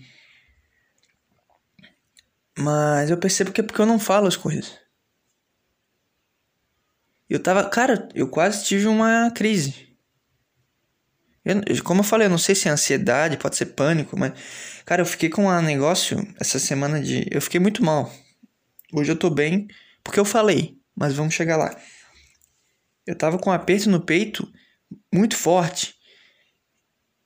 [2.58, 4.78] Mas eu percebo que é porque eu não falo as coisas.
[7.28, 7.66] Eu tava.
[7.70, 9.96] Cara, eu quase tive uma crise.
[11.42, 14.34] Eu, como eu falei, eu não sei se é ansiedade, pode ser pânico, mas.
[14.84, 17.26] Cara, eu fiquei com um negócio essa semana de.
[17.30, 18.12] Eu fiquei muito mal.
[18.92, 19.66] Hoje eu tô bem,
[20.04, 21.74] porque eu falei, mas vamos chegar lá.
[23.06, 24.46] Eu tava com um aperto no peito
[25.10, 25.94] muito forte.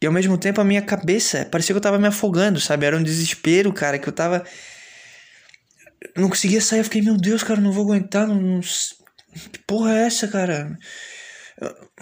[0.05, 2.85] E ao mesmo tempo a minha cabeça parecia que eu tava me afogando, sabe?
[2.85, 4.45] Era um desespero, cara, que eu tava.
[6.14, 8.29] Não conseguia sair, eu fiquei, meu Deus, cara, não vou aguentar.
[8.29, 8.61] Não, não...
[8.61, 10.77] Que porra é essa, cara?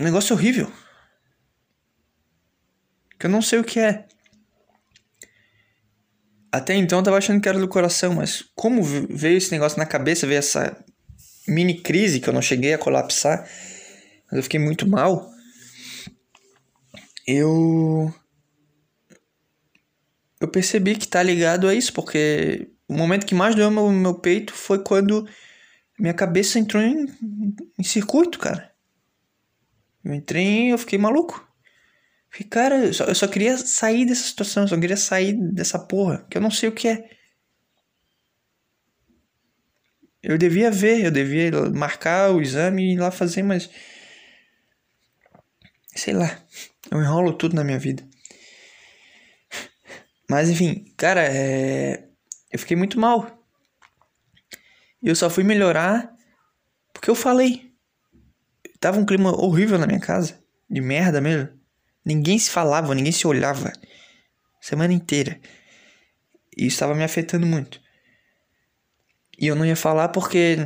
[0.01, 0.69] Um negócio horrível.
[3.21, 4.05] Que eu não sei o que é.
[6.51, 9.87] Até então eu tava achando que era do coração, mas como veio esse negócio na
[9.87, 10.77] cabeça, veio essa
[11.47, 13.49] mini crise que eu não cheguei a colapsar,
[14.27, 15.32] mas eu fiquei muito mal
[17.27, 18.13] eu
[20.41, 24.15] eu percebi que tá ligado a isso, porque o momento que mais doeu meu, meu
[24.19, 25.29] peito foi quando
[25.99, 27.07] minha cabeça entrou em,
[27.79, 28.73] em circuito, cara.
[30.05, 31.47] Eu entrei e eu fiquei maluco.
[32.29, 35.79] Fiquei, cara, eu só, eu só queria sair dessa situação, eu só queria sair dessa
[35.79, 37.09] porra, que eu não sei o que é.
[40.23, 43.69] Eu devia ver, eu devia marcar o exame e ir lá fazer, mas.
[45.95, 46.43] Sei lá.
[46.93, 48.07] Eu enrolo tudo na minha vida.
[50.29, 52.07] Mas enfim, cara, é...
[52.53, 53.43] eu fiquei muito mal.
[55.03, 56.15] E eu só fui melhorar
[56.93, 57.73] porque eu falei.
[58.79, 60.39] Tava um clima horrível na minha casa.
[60.69, 61.49] De merda mesmo.
[62.05, 63.73] Ninguém se falava, ninguém se olhava.
[64.61, 65.41] Semana inteira.
[66.55, 67.81] E isso estava me afetando muito.
[69.39, 70.59] E eu não ia falar porque,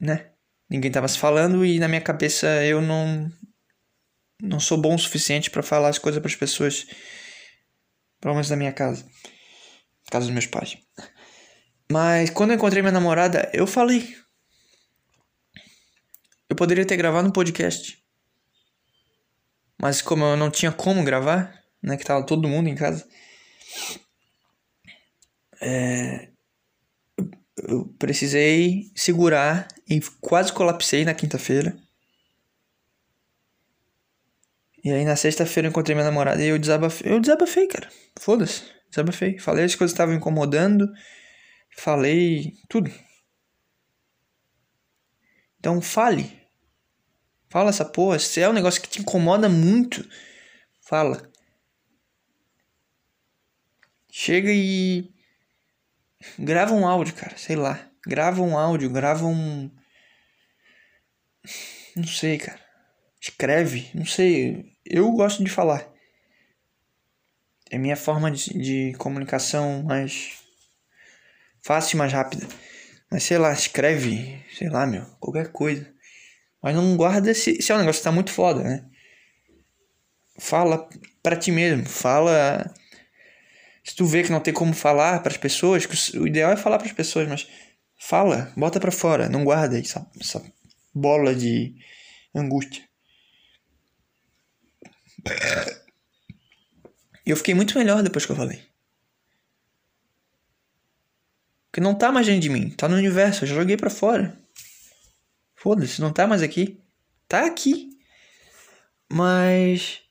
[0.00, 0.30] né?
[0.70, 3.30] Ninguém tava se falando e na minha cabeça eu não
[4.42, 6.84] não sou bom o suficiente para falar as coisas para as pessoas,
[8.20, 9.06] pelo menos na minha casa,
[10.10, 10.76] casa dos meus pais.
[11.90, 14.16] Mas quando eu encontrei minha namorada, eu falei.
[16.48, 18.02] Eu poderia ter gravado um podcast.
[19.80, 23.08] Mas como eu não tinha como gravar, né, que tava todo mundo em casa,
[25.60, 26.30] é,
[27.68, 31.76] eu precisei segurar e quase colapsei na quinta-feira.
[34.84, 37.12] E aí na sexta-feira eu encontrei minha namorada e eu desabafei.
[37.12, 37.88] Eu desabafei, cara.
[38.18, 38.64] Foda-se.
[38.90, 39.38] Desabafei.
[39.38, 40.88] Falei as coisas que estavam incomodando.
[41.76, 42.90] Falei tudo.
[45.58, 46.42] Então fale.
[47.48, 48.18] Fala essa porra.
[48.18, 50.06] Se é um negócio que te incomoda muito,
[50.80, 51.30] fala.
[54.10, 55.10] Chega e.
[56.38, 57.36] Grava um áudio, cara.
[57.36, 57.88] Sei lá.
[58.06, 59.70] Grava um áudio, grava um.
[61.96, 62.61] Não sei, cara.
[63.22, 63.88] Escreve.
[63.94, 65.88] Não sei eu gosto de falar.
[67.70, 70.42] É minha forma de, de comunicação mais
[71.62, 72.46] fácil e mais rápida.
[73.10, 75.90] Mas sei lá, escreve, sei lá, meu, qualquer coisa.
[76.62, 78.84] Mas não guarda se, se é um negócio que tá muito foda, né?
[80.38, 80.88] Fala
[81.22, 82.74] para ti mesmo, fala.
[83.84, 86.78] Se tu vê que não tem como falar para as pessoas, o ideal é falar
[86.78, 87.48] para as pessoas, mas
[87.98, 90.42] fala, bota para fora, não guarda essa, essa
[90.94, 91.74] bola de
[92.34, 92.91] angústia.
[97.24, 98.62] E eu fiquei muito melhor depois que eu falei.
[101.66, 104.38] Porque não tá mais dentro de mim, tá no universo, eu já joguei para fora.
[105.54, 106.82] Foda-se, não tá mais aqui.
[107.28, 107.96] Tá aqui.
[109.10, 110.02] Mas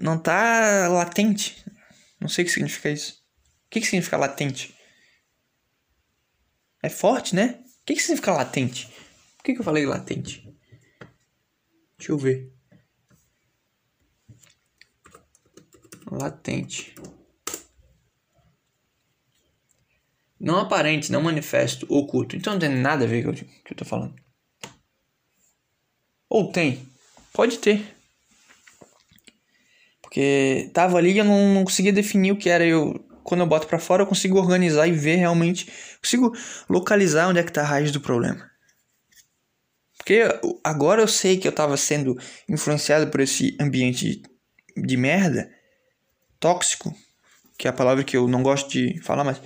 [0.00, 1.64] não tá latente.
[2.20, 3.22] Não sei o que significa isso.
[3.66, 4.74] O que, que significa latente?
[6.82, 7.60] É forte, né?
[7.80, 8.86] O que, que significa latente?
[9.36, 10.42] Por que, que eu falei latente?
[11.96, 12.52] Deixa eu ver.
[16.10, 16.94] Latente.
[20.40, 22.36] Não aparente, não manifesto, oculto.
[22.36, 24.14] Então não tem nada a ver com o que eu tô falando.
[26.28, 26.86] Ou tem.
[27.32, 27.96] Pode ter.
[30.00, 32.64] Porque tava ali e eu não, não conseguia definir o que era.
[32.64, 35.70] Eu, quando eu boto para fora, eu consigo organizar e ver realmente.
[36.00, 36.32] Consigo
[36.68, 38.48] localizar onde é que tá a raiz do problema.
[39.96, 40.22] Porque
[40.64, 42.16] agora eu sei que eu tava sendo
[42.48, 44.22] influenciado por esse ambiente
[44.76, 45.50] de, de merda,
[46.40, 46.94] tóxico,
[47.58, 49.40] que é a palavra que eu não gosto de falar, mas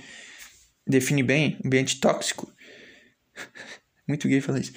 [0.85, 2.51] define bem, ambiente tóxico.
[4.07, 4.73] Muito gay falar isso.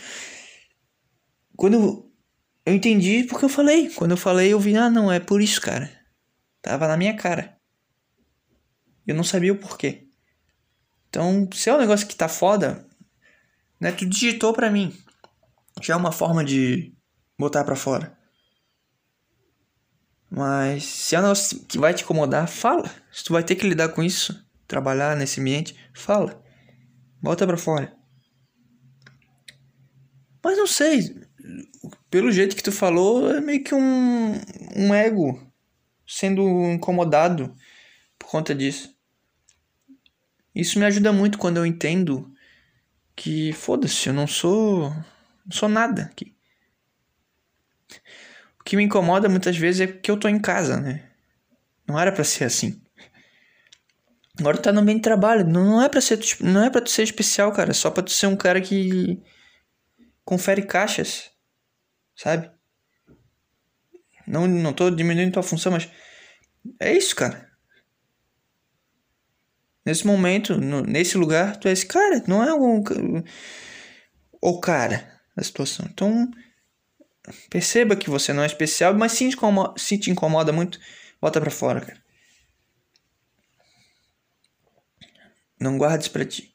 [1.56, 2.12] Quando
[2.64, 3.90] eu, entendi porque eu falei.
[3.90, 5.90] Quando eu falei, eu vi, ah, não, é por isso, cara.
[6.62, 7.56] Tava na minha cara.
[9.06, 10.06] Eu não sabia o porquê.
[11.08, 12.86] Então, se é um negócio que tá foda,
[13.80, 14.96] né, tu digitou pra mim.
[15.82, 16.94] Já é uma forma de
[17.38, 18.15] botar pra fora.
[20.30, 22.90] Mas se é negócio que vai te incomodar, fala.
[23.12, 26.42] Se tu vai ter que lidar com isso, trabalhar nesse ambiente, fala.
[27.22, 27.94] Bota pra fora.
[30.44, 31.14] Mas não sei.
[32.10, 34.32] Pelo jeito que tu falou, é meio que um,
[34.76, 35.40] um ego
[36.06, 37.54] sendo incomodado
[38.18, 38.94] por conta disso.
[40.54, 42.32] Isso me ajuda muito quando eu entendo
[43.14, 44.90] que, foda-se, eu não sou.
[45.44, 46.35] Não sou nada aqui.
[48.66, 51.08] Que me incomoda muitas vezes é que eu tô em casa, né?
[51.86, 52.82] Não era para ser assim.
[54.40, 55.46] Agora tu tá no ambiente de trabalho.
[55.46, 57.70] Não é pra ser, não é pra tu ser especial, cara.
[57.70, 59.22] É só pra tu ser um cara que
[60.24, 61.30] confere caixas.
[62.16, 62.50] Sabe?
[64.26, 65.88] Não, não tô diminuindo tua função, mas
[66.80, 67.48] é isso, cara.
[69.84, 72.20] Nesse momento, no, nesse lugar, tu é esse cara.
[72.26, 72.82] Não é um,
[74.42, 75.86] o cara da situação.
[75.88, 76.28] Então,
[77.50, 80.78] perceba que você não é especial, mas se, incomoda, se te incomoda muito,
[81.20, 82.04] bota pra fora, cara.
[85.58, 86.54] Não guardes para ti.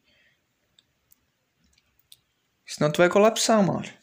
[2.65, 4.01] Senão tu vai colapsar uma hora.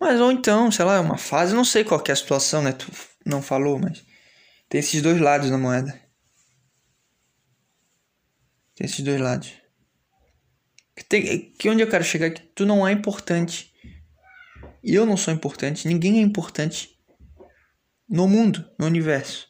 [0.00, 2.72] Mas ou então, sei lá, é uma fase, não sei qual é a situação, né?
[2.72, 2.90] Tu
[3.24, 4.04] não falou, mas
[4.68, 5.92] tem esses dois lados na moeda.
[8.74, 9.52] Tem esses dois lados.
[10.96, 13.73] Que, tem, que onde eu quero chegar é que tu não é importante.
[14.84, 16.94] E eu não sou importante, ninguém é importante
[18.06, 19.48] no mundo, no universo.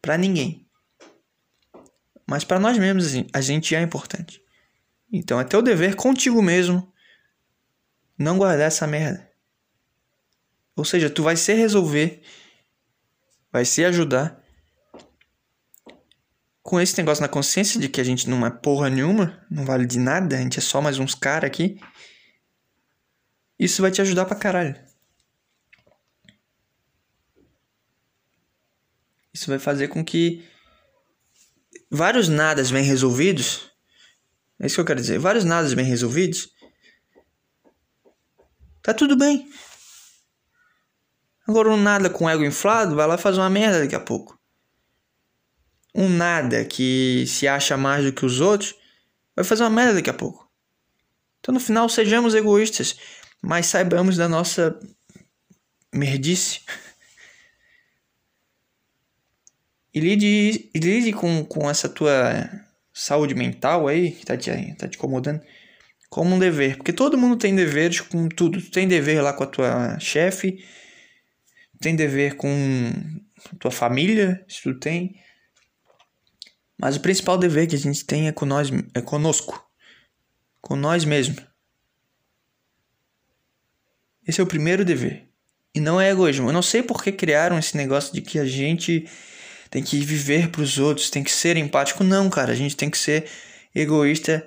[0.00, 0.66] Para ninguém.
[2.26, 4.40] Mas para nós mesmos assim, a gente é importante.
[5.12, 6.90] Então é teu dever contigo mesmo
[8.18, 9.30] não guardar essa merda.
[10.74, 12.22] Ou seja, tu vai se resolver,
[13.52, 14.42] vai se ajudar
[16.62, 19.86] com esse negócio na consciência de que a gente não é porra nenhuma, não vale
[19.86, 21.78] de nada, a gente é só mais uns caras aqui.
[23.58, 24.78] Isso vai te ajudar pra caralho.
[29.32, 30.42] Isso vai fazer com que
[31.90, 33.70] vários nadas bem resolvidos,
[34.58, 36.50] é isso que eu quero dizer, vários nadas bem resolvidos,
[38.82, 39.50] tá tudo bem.
[41.46, 44.38] Agora um nada com ego inflado vai lá fazer uma merda daqui a pouco.
[45.94, 48.74] Um nada que se acha mais do que os outros
[49.34, 50.50] vai fazer uma merda daqui a pouco.
[51.40, 52.96] Então no final sejamos egoístas,
[53.42, 54.78] mas saibamos da nossa
[55.92, 56.60] merdice.
[59.92, 62.50] E lide, lide com, com essa tua
[62.92, 65.40] saúde mental aí, que tá te, tá te incomodando,
[66.10, 66.76] como um dever.
[66.76, 68.60] Porque todo mundo tem deveres com tudo.
[68.60, 70.62] Tu tem dever lá com a tua chefe,
[71.80, 72.50] tem dever com
[73.52, 75.18] a tua família, se tu tem.
[76.78, 79.66] Mas o principal dever que a gente tem é com nós, é conosco,
[80.60, 81.42] com nós mesmos.
[84.26, 85.24] Esse é o primeiro dever.
[85.74, 86.48] E não é egoísmo.
[86.48, 89.06] Eu não sei por que criaram esse negócio de que a gente
[89.70, 92.02] tem que viver para os outros, tem que ser empático.
[92.02, 93.26] Não, cara, a gente tem que ser
[93.74, 94.46] egoísta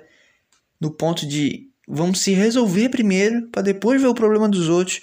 [0.80, 5.00] no ponto de vamos se resolver primeiro para depois ver o problema dos outros.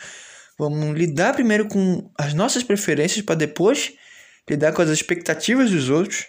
[0.58, 3.94] Vamos lidar primeiro com as nossas preferências para depois
[4.50, 6.26] lidar com as expectativas dos outros.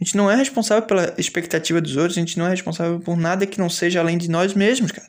[0.00, 3.16] A gente não é responsável pela expectativa dos outros, a gente não é responsável por
[3.16, 5.08] nada que não seja além de nós mesmos, cara.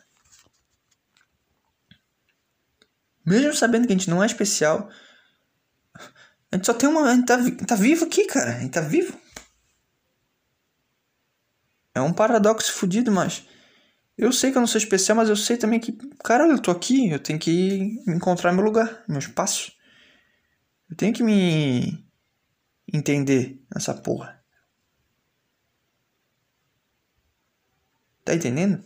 [3.26, 4.90] Mesmo sabendo que a gente não é especial,
[6.52, 7.10] a gente só tem uma.
[7.10, 8.56] A gente tá, tá vivo aqui, cara.
[8.56, 9.18] A gente tá vivo.
[11.96, 13.48] É um paradoxo fodido, mas.
[14.18, 15.94] Eu sei que eu não sou especial, mas eu sei também que.
[16.24, 17.10] Caralho, eu tô aqui.
[17.10, 19.72] Eu tenho que encontrar meu lugar, meu espaço.
[20.90, 22.06] Eu tenho que me.
[22.94, 24.44] Entender nessa porra.
[28.26, 28.84] Tá entendendo?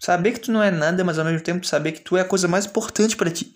[0.00, 2.24] Saber que tu não é nada, mas ao mesmo tempo saber que tu é a
[2.24, 3.54] coisa mais importante para ti.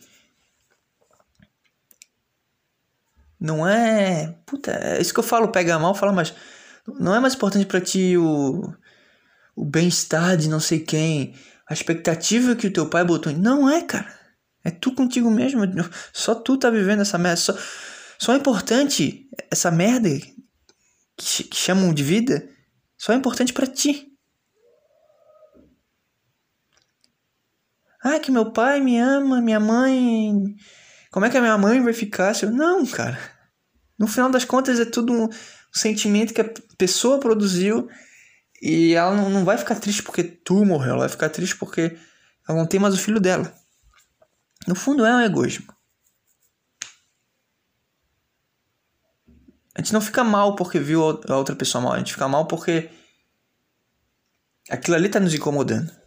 [3.40, 4.38] Não é.
[4.44, 6.34] Puta, é isso que eu falo, pega mal, fala, mas.
[6.86, 8.74] Não é mais importante para ti o.
[9.56, 11.34] O bem-estar de não sei quem.
[11.68, 13.32] A expectativa que o teu pai botou.
[13.32, 14.14] Não é, cara.
[14.62, 15.62] É tu contigo mesmo.
[16.12, 17.36] Só tu tá vivendo essa merda.
[17.36, 17.56] Só,
[18.18, 20.10] só é importante essa merda
[21.16, 22.46] que, que chamam de vida.
[22.98, 24.13] Só é importante para ti.
[28.04, 30.54] Ah, que meu pai me ama, minha mãe.
[31.10, 32.34] Como é que a minha mãe vai ficar?
[32.42, 32.50] Eu...
[32.50, 33.18] Não, cara.
[33.98, 35.28] No final das contas é tudo um
[35.72, 37.88] sentimento que a pessoa produziu
[38.60, 41.96] e ela não, não vai ficar triste porque tu morreu, ela vai ficar triste porque
[42.46, 43.54] ela não tem mais o filho dela.
[44.66, 45.72] No fundo é um egoísmo.
[49.74, 52.46] A gente não fica mal porque viu a outra pessoa mal, a gente fica mal
[52.46, 52.90] porque
[54.68, 56.03] aquilo ali tá nos incomodando.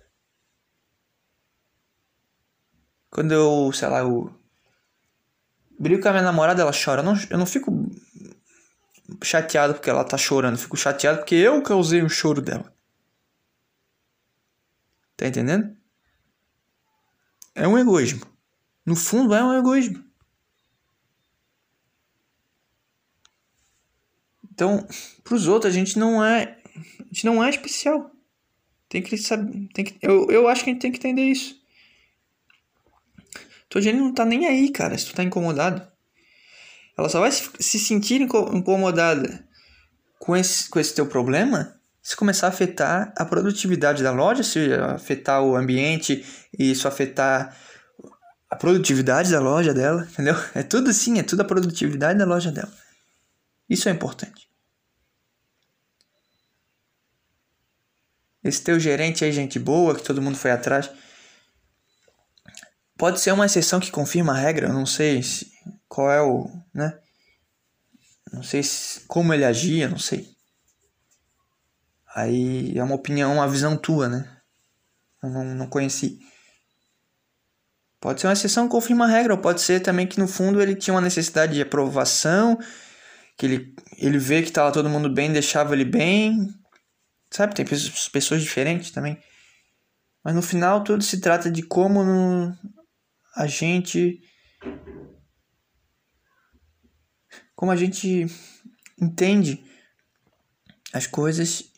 [3.17, 4.31] Quando eu, sei lá, eu
[5.79, 7.01] brigo com a minha namorada, ela chora.
[7.01, 7.89] Eu não, eu não fico
[9.23, 12.71] chateado porque ela tá chorando, eu fico chateado porque eu causei o choro dela.
[15.15, 15.75] Tá entendendo?
[17.55, 18.23] É um egoísmo.
[18.85, 20.05] No fundo é um egoísmo.
[24.51, 24.87] Então,
[25.23, 26.55] para os outros a gente não é,
[26.99, 28.11] a gente não é especial.
[28.87, 31.65] Tem que saber, tem que, eu, eu acho que a gente tem que entender isso.
[33.69, 35.85] Tua gente não tá nem aí, cara, se tu tá incomodado.
[36.97, 39.45] Ela só vai se sentir incomodada
[40.19, 44.73] com esse, com esse teu problema se começar a afetar a produtividade da loja, se
[44.95, 46.25] afetar o ambiente
[46.57, 47.53] e isso afetar
[48.49, 50.35] a produtividade da loja dela, entendeu?
[50.55, 52.71] É tudo assim, é tudo a produtividade da loja dela.
[53.69, 54.49] Isso é importante.
[58.41, 60.89] Esse teu gerente aí, gente boa, que todo mundo foi atrás.
[62.97, 65.51] Pode ser uma exceção que confirma a regra, não sei se,
[65.87, 66.97] qual é o, né?
[68.31, 70.29] Não sei se, como ele agia, não sei.
[72.15, 74.37] Aí é uma opinião, uma visão tua, né?
[75.21, 76.19] Eu não, não conheci.
[77.99, 80.61] Pode ser uma exceção que confirma a regra, ou pode ser também que no fundo
[80.61, 82.57] ele tinha uma necessidade de aprovação,
[83.37, 86.53] que ele, ele vê que tava todo mundo bem, deixava ele bem,
[87.29, 89.17] Sabe, tem pessoas diferentes também.
[90.23, 92.03] Mas no final tudo se trata de como
[93.37, 94.21] a gente.
[97.55, 98.25] Como a gente
[98.99, 99.63] entende
[100.91, 101.71] as coisas.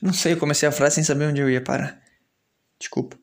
[0.00, 2.00] Não sei, eu comecei a frase sem saber onde eu ia parar.
[2.78, 3.18] Desculpa.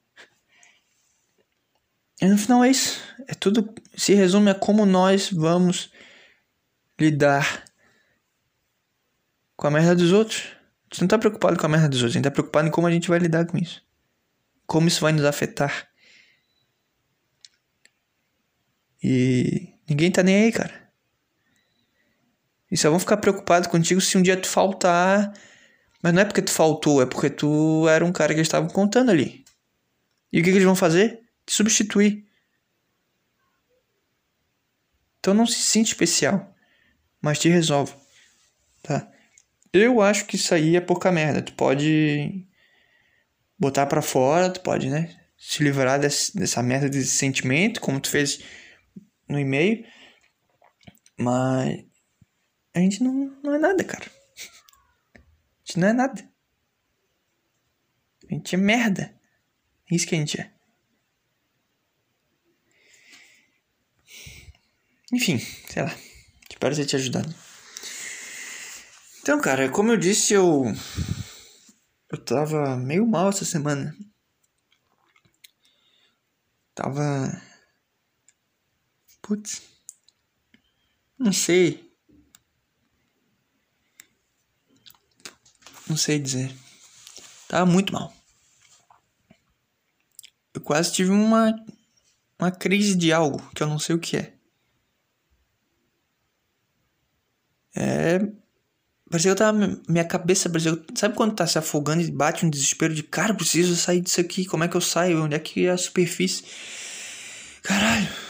[2.21, 3.01] E no final é isso.
[3.27, 3.73] É tudo.
[3.95, 5.91] Se resume a como nós vamos
[6.99, 7.63] lidar
[9.55, 10.43] com a merda dos outros.
[10.91, 12.87] Você não tá preocupado com a merda dos outros, a gente tá preocupado em como
[12.87, 13.81] a gente vai lidar com isso.
[14.65, 15.89] Como isso vai nos afetar.
[19.07, 20.73] E ninguém tá nem aí, cara.
[22.71, 25.31] E só vão ficar preocupados contigo se um dia tu faltar.
[26.01, 28.67] Mas não é porque tu faltou, é porque tu era um cara que eles estavam
[28.67, 29.45] contando ali.
[30.33, 31.19] E o que, que eles vão fazer?
[31.45, 32.25] Te substituir.
[35.19, 36.55] Então não se sente especial,
[37.21, 37.93] mas te resolve,
[38.81, 39.07] tá?
[39.71, 41.43] Eu acho que isso aí é pouca merda.
[41.43, 42.43] Tu pode
[43.57, 45.15] botar para fora, tu pode, né?
[45.37, 48.39] Se livrar desse, dessa merda desse sentimento, como tu fez
[49.27, 49.85] no e-mail.
[51.17, 51.85] Mas
[52.73, 53.13] a gente não,
[53.43, 54.05] não é nada, cara.
[55.15, 55.19] A
[55.63, 56.29] gente não é nada.
[58.29, 59.17] A gente é merda.
[59.91, 60.51] É isso que a gente é.
[65.13, 65.95] Enfim, sei lá.
[66.49, 67.33] Espero ter te ajudado.
[69.21, 70.65] Então, cara, como eu disse, eu.
[72.11, 73.95] Eu tava meio mal essa semana.
[76.73, 77.41] Tava.
[79.25, 79.63] Putz.
[81.17, 81.91] Não sei.
[85.89, 86.55] Não sei dizer.
[87.47, 88.13] Tava muito mal.
[90.53, 91.55] Eu quase tive uma.
[92.37, 94.33] Uma crise de algo que eu não sei o que é.
[97.75, 98.19] É
[99.09, 99.81] Parecia que eu tava.
[99.89, 100.79] Minha cabeça parecia.
[100.93, 104.45] Sabe quando tá se afogando e bate um desespero de cara, preciso sair disso aqui,
[104.45, 105.23] como é que eu saio?
[105.23, 106.43] Onde é que é a superfície?
[107.63, 108.24] Caralho.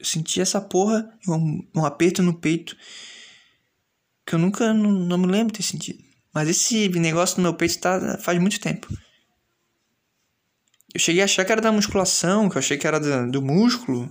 [0.00, 2.74] Eu senti essa porra, um, um aperto no peito.
[4.26, 4.72] Que eu nunca.
[4.72, 6.02] Não, não me lembro de ter sentido.
[6.32, 8.88] Mas esse negócio no meu peito tá faz muito tempo.
[10.94, 13.42] Eu cheguei a achar que era da musculação, que eu achei que era do, do
[13.42, 14.10] músculo.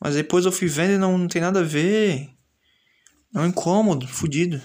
[0.00, 2.28] Mas depois eu fui vendo e não, não tem nada a ver.
[3.34, 4.60] É um incômodo, fudido.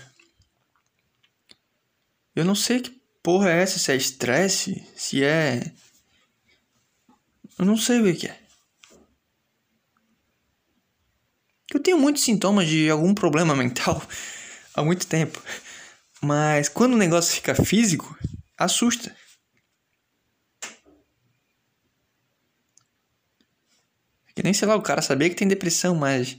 [2.35, 5.71] Eu não sei que porra é essa, se é estresse, se é.
[7.59, 8.42] Eu não sei o que é.
[11.79, 14.01] Tenho muitos sintomas de algum problema mental
[14.73, 15.41] há muito tempo.
[16.21, 18.17] Mas quando o negócio fica físico,
[18.57, 19.15] assusta.
[24.35, 26.37] Que nem, sei lá, o cara sabia que tem depressão, mas.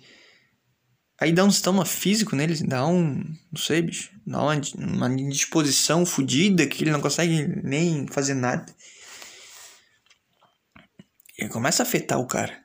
[1.20, 3.22] Aí dá um sintoma físico nele, dá um.
[3.52, 4.10] Não sei, bicho.
[4.26, 8.66] Dá uma, uma indisposição fodida que ele não consegue nem fazer nada.
[11.38, 12.63] E começa a afetar o cara.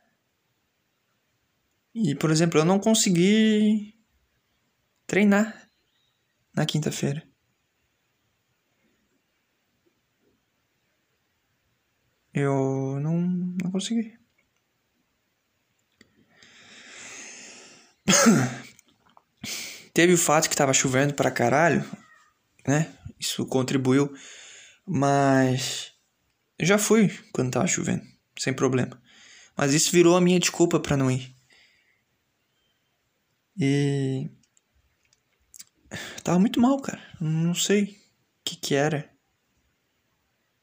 [1.93, 3.95] E, por exemplo, eu não consegui
[5.07, 5.69] treinar
[6.55, 7.27] na quinta-feira.
[12.33, 14.17] Eu não, não consegui.
[19.93, 21.83] Teve o fato que tava chovendo pra caralho,
[22.67, 22.93] né?
[23.19, 24.13] Isso contribuiu.
[24.85, 25.91] Mas
[26.57, 28.03] eu já fui quando tava chovendo,
[28.37, 29.01] sem problema.
[29.57, 31.38] Mas isso virou a minha desculpa para não ir.
[33.59, 34.29] E
[36.23, 37.01] tava muito mal, cara.
[37.19, 37.87] Não sei o
[38.45, 39.11] que que era.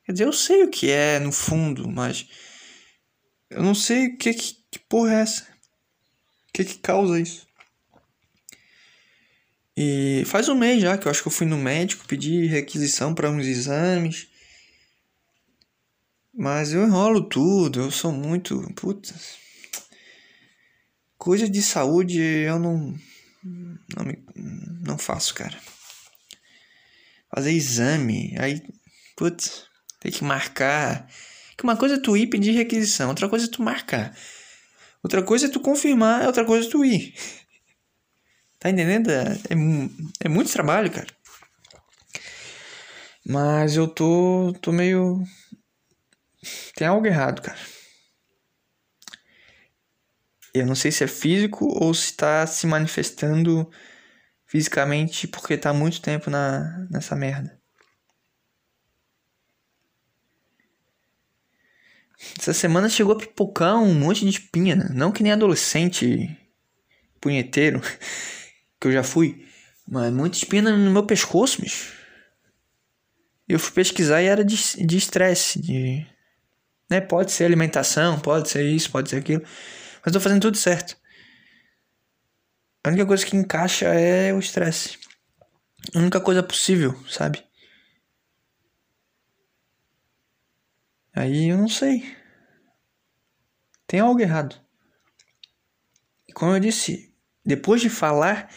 [0.04, 2.28] Quer dizer, eu sei o que é no fundo, mas
[3.50, 5.56] eu não sei o que que, que porra é essa
[6.56, 7.46] que que causa isso?
[9.76, 13.14] E faz um mês já que eu acho que eu fui no médico, pedi requisição
[13.14, 14.28] para uns exames.
[16.32, 18.62] Mas eu enrolo tudo, eu sou muito.
[18.74, 19.14] Puta.
[21.26, 22.94] Coisa de saúde eu não.
[23.42, 24.24] Não, me,
[24.86, 25.58] não faço, cara.
[27.34, 28.62] Fazer exame, aí.
[29.16, 29.64] Putz,
[29.98, 31.10] tem que marcar.
[31.56, 34.16] Que uma coisa é tu ir pedir requisição, outra coisa é tu marcar.
[35.02, 37.12] Outra coisa é tu confirmar, outra coisa é tu ir.
[38.60, 39.10] Tá entendendo?
[39.10, 41.08] É, é, é muito trabalho, cara.
[43.26, 45.24] Mas eu tô, tô meio.
[46.76, 47.58] Tem algo errado, cara.
[50.58, 53.70] Eu não sei se é físico ou se tá se manifestando
[54.46, 57.56] fisicamente porque tá muito tempo na, nessa merda.
[62.38, 64.74] Essa semana chegou a pipocar um monte de espinha.
[64.74, 64.88] Né?
[64.90, 66.36] Não que nem adolescente
[67.20, 67.80] punheteiro,
[68.80, 69.46] que eu já fui.
[69.86, 71.94] Mas muita espinha no meu pescoço, bicho.
[73.48, 75.60] Eu fui pesquisar e era de estresse.
[75.60, 76.06] De,
[76.90, 77.00] né?
[77.00, 79.44] Pode ser alimentação, pode ser isso, pode ser aquilo.
[80.06, 80.96] Mas tô fazendo tudo certo.
[82.84, 85.00] A única coisa que encaixa é o estresse.
[85.92, 87.44] A única coisa possível, sabe?
[91.12, 92.16] Aí eu não sei.
[93.88, 94.54] Tem algo errado.
[96.28, 97.12] E como eu disse,
[97.44, 98.48] depois de falar,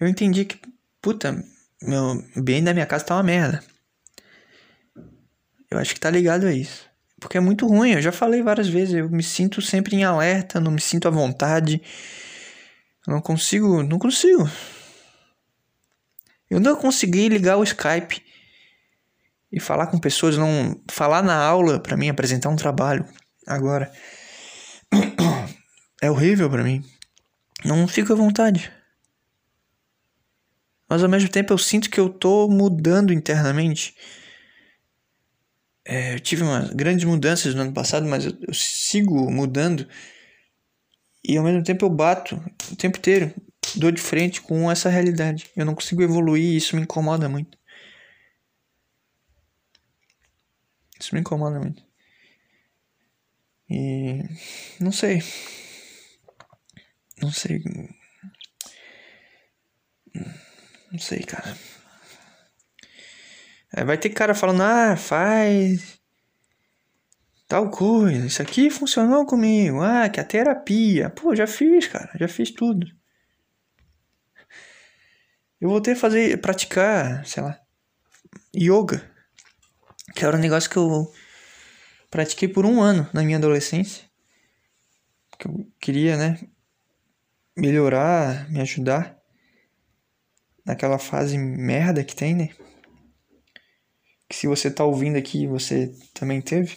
[0.00, 0.58] eu entendi que,
[1.02, 1.44] puta,
[1.82, 3.62] meu bem da minha casa tá uma merda.
[5.70, 6.93] Eu acho que tá ligado a isso.
[7.24, 10.60] Porque é muito ruim, eu já falei várias vezes, eu me sinto sempre em alerta,
[10.60, 11.80] não me sinto à vontade.
[13.06, 14.46] Eu não consigo, não consigo.
[16.50, 18.22] Eu não consegui ligar o Skype
[19.50, 23.08] e falar com pessoas, não falar na aula para mim, apresentar um trabalho
[23.46, 23.90] agora
[26.02, 26.84] é horrível para mim.
[27.64, 28.70] Não fico à vontade.
[30.86, 33.96] Mas ao mesmo tempo eu sinto que eu tô mudando internamente.
[35.86, 39.86] É, eu tive umas grandes mudanças no ano passado, mas eu, eu sigo mudando.
[41.22, 42.36] E ao mesmo tempo eu bato
[42.70, 43.34] o tempo inteiro,
[43.76, 45.50] dou de frente com essa realidade.
[45.56, 47.58] Eu não consigo evoluir e isso me incomoda muito.
[50.98, 51.82] Isso me incomoda muito.
[53.68, 54.22] E.
[54.80, 55.22] Não sei.
[57.20, 57.62] Não sei.
[60.92, 61.56] Não sei, cara.
[63.76, 66.00] É, vai ter cara falando, ah, faz.
[67.48, 68.26] Tal coisa.
[68.26, 69.82] Isso aqui funcionou comigo.
[69.82, 71.10] Ah, que a terapia.
[71.10, 72.10] Pô, já fiz, cara.
[72.18, 72.86] Já fiz tudo.
[75.60, 77.58] Eu voltei a fazer, praticar, sei lá,
[78.54, 79.10] yoga.
[80.14, 81.12] Que era um negócio que eu
[82.10, 84.04] pratiquei por um ano na minha adolescência.
[85.36, 86.38] Que eu queria, né?
[87.56, 89.18] Melhorar, me ajudar.
[90.64, 92.50] Naquela fase merda que tem, né?
[94.28, 96.76] Que se você tá ouvindo aqui, você também teve.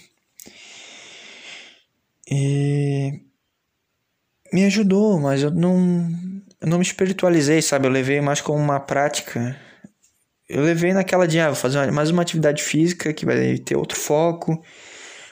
[2.29, 3.21] E
[4.53, 6.09] me ajudou, mas eu não,
[6.61, 7.87] eu não me espiritualizei, sabe?
[7.87, 9.57] Eu levei mais como uma prática
[10.49, 13.99] eu levei naquela de, ah, vou fazer mais uma atividade física que vai ter outro
[13.99, 14.63] foco,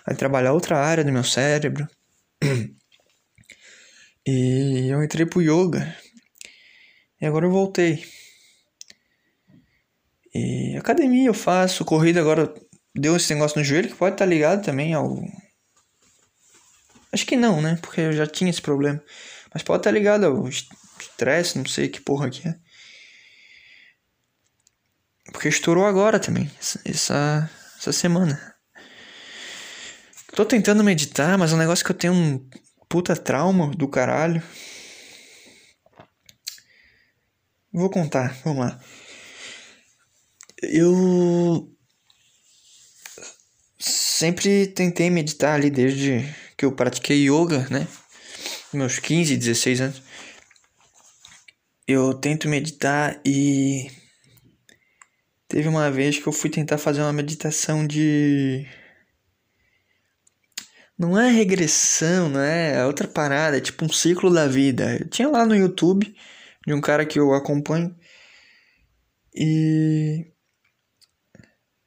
[0.05, 1.87] vai trabalhar outra área do meu cérebro.
[4.27, 5.95] E eu entrei pro yoga.
[7.21, 8.03] E agora eu voltei.
[10.35, 12.53] E academia eu faço, corrida agora
[12.93, 15.17] deu esse negócio no joelho que pode estar tá ligado também ao.
[17.13, 17.77] Acho que não, né?
[17.81, 19.01] Porque eu já tinha esse problema.
[19.53, 22.55] Mas pode estar tá ligado ao estresse, não sei que porra que é.
[25.31, 28.53] Porque estourou agora também, essa, essa semana.
[30.35, 32.49] Tô tentando meditar, mas é um negócio que eu tenho um
[32.89, 34.43] puta trauma do caralho.
[37.71, 38.81] Vou contar, vamos lá.
[40.61, 41.69] Eu
[43.77, 46.25] sempre tentei meditar ali desde
[46.57, 47.87] que eu pratiquei yoga, né?
[48.73, 50.03] Meus 15, 16 anos.
[51.87, 53.91] Eu tento meditar e
[55.47, 58.65] teve uma vez que eu fui tentar fazer uma meditação de
[60.97, 64.97] não é regressão, não é, é outra parada, é tipo um ciclo da vida.
[64.97, 66.15] Eu tinha lá no YouTube
[66.65, 67.95] de um cara que eu acompanho.
[69.33, 70.25] E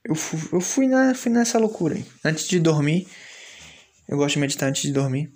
[0.09, 2.05] eu fui, eu fui, na, fui nessa loucura aí.
[2.25, 3.07] Antes de dormir,
[4.09, 5.31] eu gosto de meditar antes de dormir.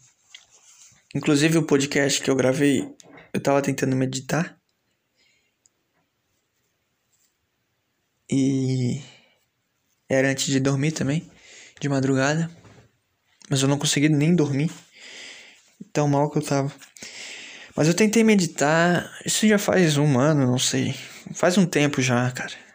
[1.15, 2.89] Inclusive o podcast que eu gravei,
[3.35, 4.59] eu tava tentando meditar.
[8.31, 9.03] E
[10.09, 11.31] era antes de dormir também,
[11.79, 12.51] de madrugada.
[13.51, 14.71] Mas eu não consegui nem dormir.
[15.93, 16.73] Tão mal que eu tava.
[17.77, 20.95] Mas eu tentei meditar, isso já faz um ano, não sei.
[21.35, 22.72] Faz um tempo já, cara.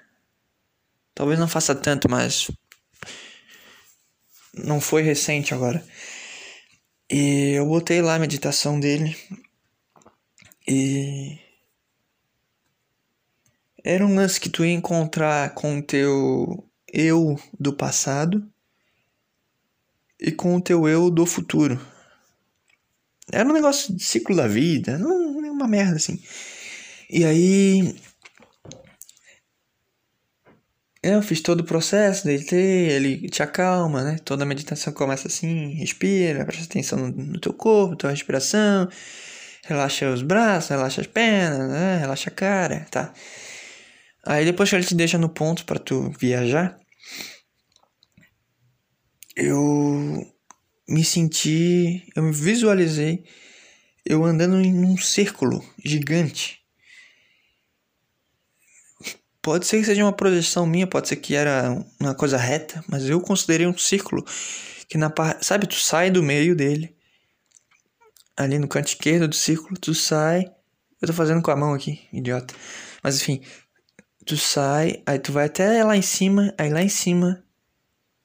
[1.17, 2.51] Talvez não faça tanto, mas.
[4.53, 5.83] Não foi recente agora.
[7.09, 9.17] E eu botei lá a meditação dele.
[10.67, 11.39] E.
[13.83, 16.63] Era um lance que tu ia encontrar com o teu
[16.93, 18.47] eu do passado
[20.19, 21.81] e com o teu eu do futuro.
[23.31, 26.21] Era um negócio de ciclo da vida, não, uma merda assim.
[27.09, 27.95] E aí.
[31.01, 34.17] Eu fiz todo o processo, deitei, ele te acalma, né?
[34.25, 38.89] Toda a meditação começa assim, respira, presta atenção no, no teu corpo, tua respiração,
[39.65, 41.97] relaxa os braços, relaxa as pernas, né?
[41.99, 43.13] relaxa a cara, tá?
[44.25, 46.77] Aí depois que ele te deixa no ponto para tu viajar,
[49.35, 50.33] eu
[50.89, 53.23] me senti, eu me visualizei
[54.09, 56.56] eu andando em um círculo gigante.
[59.47, 63.07] Pode ser que seja uma projeção minha, pode ser que era uma coisa reta, mas
[63.07, 64.25] eu considerei um círculo
[64.89, 66.93] que na parte, sabe, tu sai do meio dele,
[68.35, 70.51] ali no canto esquerdo do círculo, tu sai,
[71.01, 72.53] eu tô fazendo com a mão aqui, idiota.
[73.01, 73.41] Mas enfim,
[74.25, 77.41] tu sai, aí tu vai até lá em cima, aí lá em cima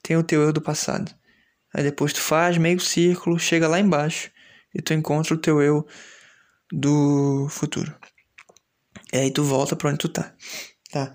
[0.02, 1.14] tem o teu eu do passado.
[1.72, 4.28] Aí depois tu faz meio círculo, chega lá embaixo
[4.74, 5.86] e tu encontra o teu eu
[6.72, 7.94] do futuro.
[9.12, 10.34] E aí tu volta para onde tu tá.
[10.92, 11.14] Tá.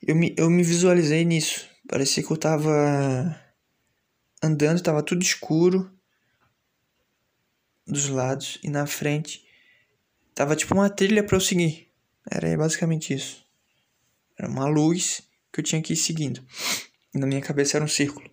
[0.00, 1.68] Eu me, eu me visualizei nisso.
[1.88, 3.36] Parecia que eu tava
[4.40, 5.92] andando, tava tudo escuro
[7.84, 9.44] dos lados e na frente
[10.36, 11.88] tava tipo uma trilha para eu seguir.
[12.30, 13.44] Era basicamente isso.
[14.38, 16.40] Era uma luz que eu tinha que ir seguindo.
[17.12, 18.30] E na minha cabeça era um círculo.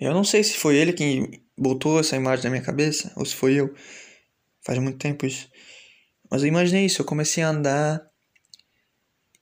[0.00, 3.36] Eu não sei se foi ele quem botou essa imagem na minha cabeça ou se
[3.36, 3.72] foi eu.
[4.60, 5.48] Faz muito tempo isso.
[6.28, 8.13] Mas eu imaginei isso, eu comecei a andar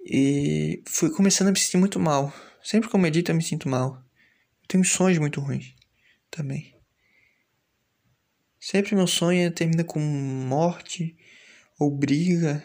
[0.05, 2.33] e fui começando a me sentir muito mal.
[2.63, 3.97] Sempre que eu medito eu me sinto mal.
[4.63, 5.75] Eu tenho sonhos muito ruins
[6.31, 6.75] também.
[8.61, 11.17] Sempre meu sonho termina com morte
[11.79, 12.65] ou briga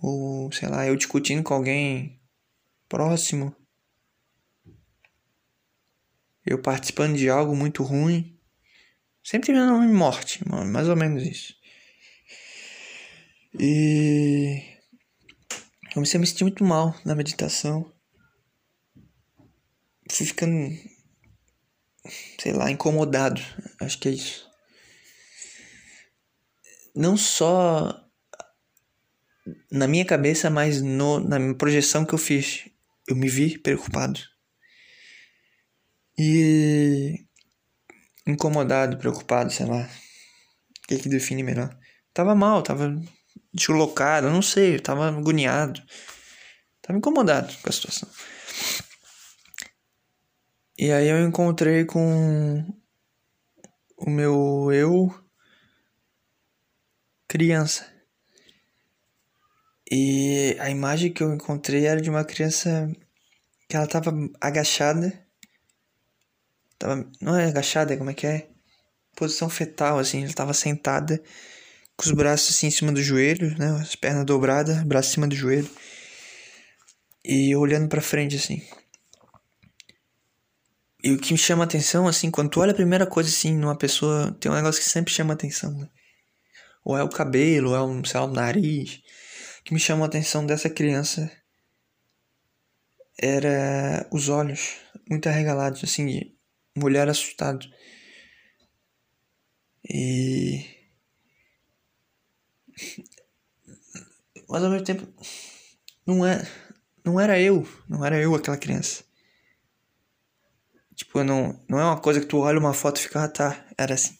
[0.00, 2.20] ou sei lá, eu discutindo com alguém
[2.88, 3.54] próximo
[6.50, 8.34] eu participando de algo muito ruim.
[9.22, 11.54] Sempre terminando em morte, mais ou menos isso.
[13.58, 14.77] E
[15.92, 17.92] comecei a me sentir muito mal na meditação.
[20.10, 20.76] Fui ficando,
[22.40, 23.40] sei lá, incomodado.
[23.80, 24.48] Acho que é isso.
[26.94, 28.08] Não só
[29.70, 32.68] na minha cabeça, mas no, na projeção que eu fiz.
[33.06, 34.20] Eu me vi preocupado.
[36.18, 37.24] E
[38.26, 39.82] incomodado, preocupado, sei lá.
[39.82, 41.76] O que que define melhor?
[42.12, 43.00] Tava mal, tava
[43.52, 45.82] deslocado, não sei, tava agoniado.
[46.82, 48.08] Tava incomodado com a situação.
[50.78, 52.64] E aí eu encontrei com
[53.96, 55.12] o meu eu
[57.26, 57.86] criança.
[59.90, 62.90] E a imagem que eu encontrei era de uma criança
[63.68, 65.28] que ela tava agachada
[66.78, 68.48] Tava, não é agachada, como é que é?
[69.16, 70.22] Posição fetal, assim.
[70.24, 71.20] Ela tava sentada
[71.98, 73.70] com os braços assim em cima do joelho, né?
[73.80, 75.68] As pernas dobradas, braço em cima do joelho.
[77.24, 78.62] E olhando para frente, assim.
[81.02, 83.76] E o que me chama atenção, assim, quando tu olha a primeira coisa, assim, numa
[83.76, 85.88] pessoa, tem um negócio que sempre chama atenção, né?
[86.88, 89.02] ou é o cabelo, ou é um, sei lá, o nariz.
[89.60, 91.30] O que me chamou a atenção dessa criança
[93.20, 94.76] era os olhos
[95.10, 96.34] muito arregalados, assim, de
[96.82, 97.66] olhar assustado.
[99.84, 100.77] E.
[104.48, 105.06] Mas ao mesmo tempo,
[106.06, 106.46] não, é,
[107.04, 109.04] não era eu, não era eu aquela criança.
[110.94, 113.66] Tipo, não, não é uma coisa que tu olha uma foto e fica, ah tá,
[113.76, 114.18] era assim.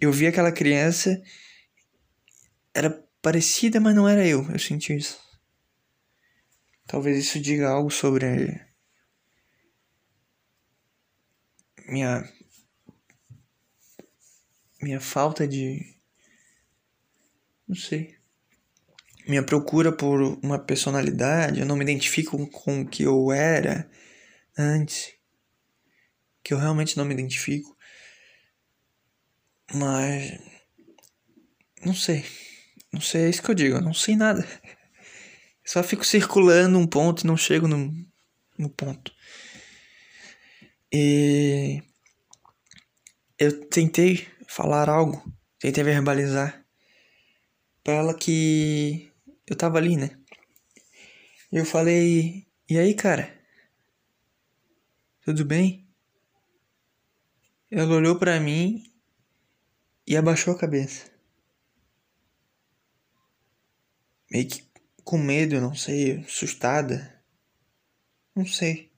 [0.00, 1.22] Eu vi aquela criança,
[2.74, 2.90] era
[3.22, 5.20] parecida, mas não era eu, eu senti isso.
[6.86, 8.60] Talvez isso diga algo sobre
[11.88, 12.28] minha
[14.80, 15.91] minha falta de
[17.72, 18.14] não sei.
[19.26, 23.90] Minha procura por uma personalidade eu não me identifico com o que eu era
[24.58, 25.14] antes
[26.44, 27.74] que eu realmente não me identifico
[29.72, 30.38] mas
[31.82, 32.26] não sei.
[32.92, 34.46] Não sei é isso que eu digo eu não sei nada.
[35.64, 37.90] Só fico circulando um ponto e não chego no,
[38.58, 39.14] no ponto.
[40.92, 41.82] E
[43.38, 45.24] eu tentei falar algo,
[45.58, 46.61] tentei verbalizar
[47.82, 49.12] para ela que
[49.46, 50.18] eu tava ali, né?
[51.50, 53.32] Eu falei: "E aí, cara?
[55.24, 55.86] Tudo bem?"
[57.70, 58.84] Ela olhou para mim
[60.06, 61.10] e abaixou a cabeça.
[64.30, 64.64] Meio que
[65.04, 67.22] com medo, não sei, assustada.
[68.34, 68.90] Não sei.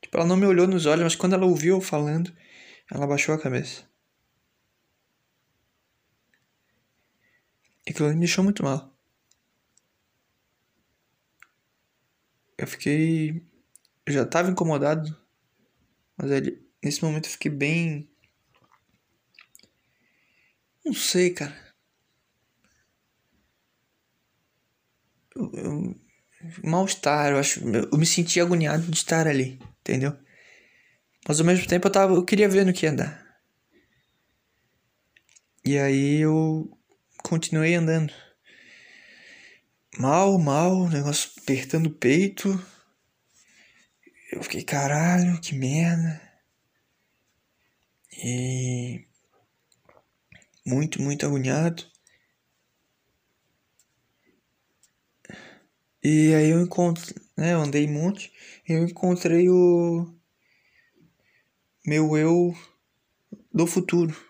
[0.00, 2.32] Tipo, ela não me olhou nos olhos, mas quando ela ouviu eu falando,
[2.90, 3.89] ela baixou a cabeça.
[7.90, 8.96] Aquilo me deixou muito mal.
[12.56, 13.44] Eu fiquei.
[14.06, 15.16] Eu já tava incomodado,
[16.16, 18.10] mas ele, nesse momento eu fiquei bem.
[20.84, 21.74] Não sei, cara.
[25.34, 26.00] Eu, eu...
[26.64, 27.60] Mal-estar, eu acho.
[27.68, 30.16] Eu me senti agoniado de estar ali entendeu?
[31.26, 33.26] Mas ao mesmo tempo eu tava, eu queria ver no que ia dar.
[35.64, 36.70] E aí eu
[37.22, 38.12] continuei andando.
[39.98, 42.48] Mal, mal, negócio apertando o peito.
[44.32, 46.20] Eu fiquei, caralho, que merda.
[48.22, 49.04] E
[50.64, 51.84] muito, muito agoniado.
[56.02, 58.32] E aí eu encontro, né, eu andei um monte
[58.66, 60.14] eu encontrei o
[61.84, 62.54] meu eu
[63.52, 64.29] do futuro.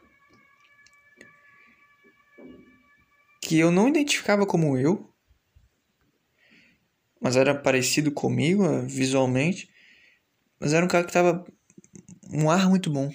[3.41, 5.11] Que eu não identificava como eu,
[7.21, 9.71] mas era parecido comigo eh, visualmente.
[10.59, 11.45] Mas era um cara que tava
[12.33, 13.11] um ar muito bom.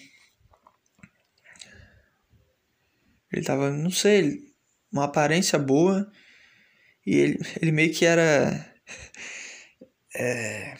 [3.31, 4.53] Ele tava, não sei,
[4.91, 6.09] uma aparência boa.
[7.05, 8.73] E ele, ele meio que era.
[10.15, 10.77] É,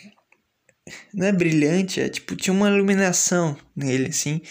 [1.13, 4.41] não é brilhante, é tipo, tinha uma iluminação nele, assim.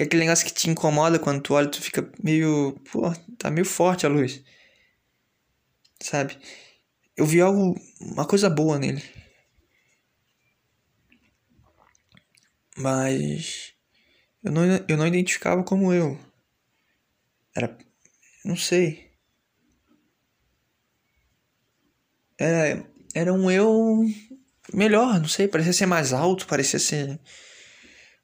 [0.00, 2.72] Que é aquele negócio que te incomoda quando tu olha, tu fica meio.
[2.90, 4.42] Pô, tá meio forte a luz.
[6.02, 6.38] Sabe?
[7.14, 7.78] Eu vi algo.
[8.00, 9.02] Uma coisa boa nele.
[12.78, 13.74] Mas.
[14.42, 16.18] Eu não, eu não identificava como eu.
[17.54, 17.76] Era.
[18.42, 19.12] Não sei.
[22.38, 24.02] Era, era um eu
[24.72, 27.20] melhor, não sei, parecia ser mais alto, parecia ser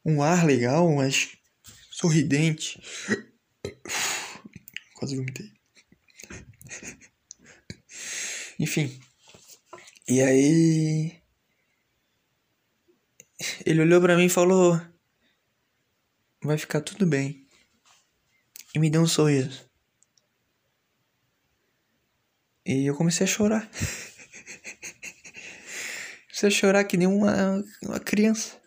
[0.03, 1.36] um ar legal, mas
[1.97, 2.81] sorridente.
[4.95, 5.51] Quase vomitei.
[8.59, 9.01] Enfim.
[10.07, 11.23] E aí
[13.65, 14.81] ele olhou para mim e falou:
[16.43, 17.47] "Vai ficar tudo bem".
[18.75, 19.67] E me deu um sorriso.
[22.67, 23.67] E eu comecei a chorar.
[26.29, 28.66] Precisa chorar que nem uma, uma criança.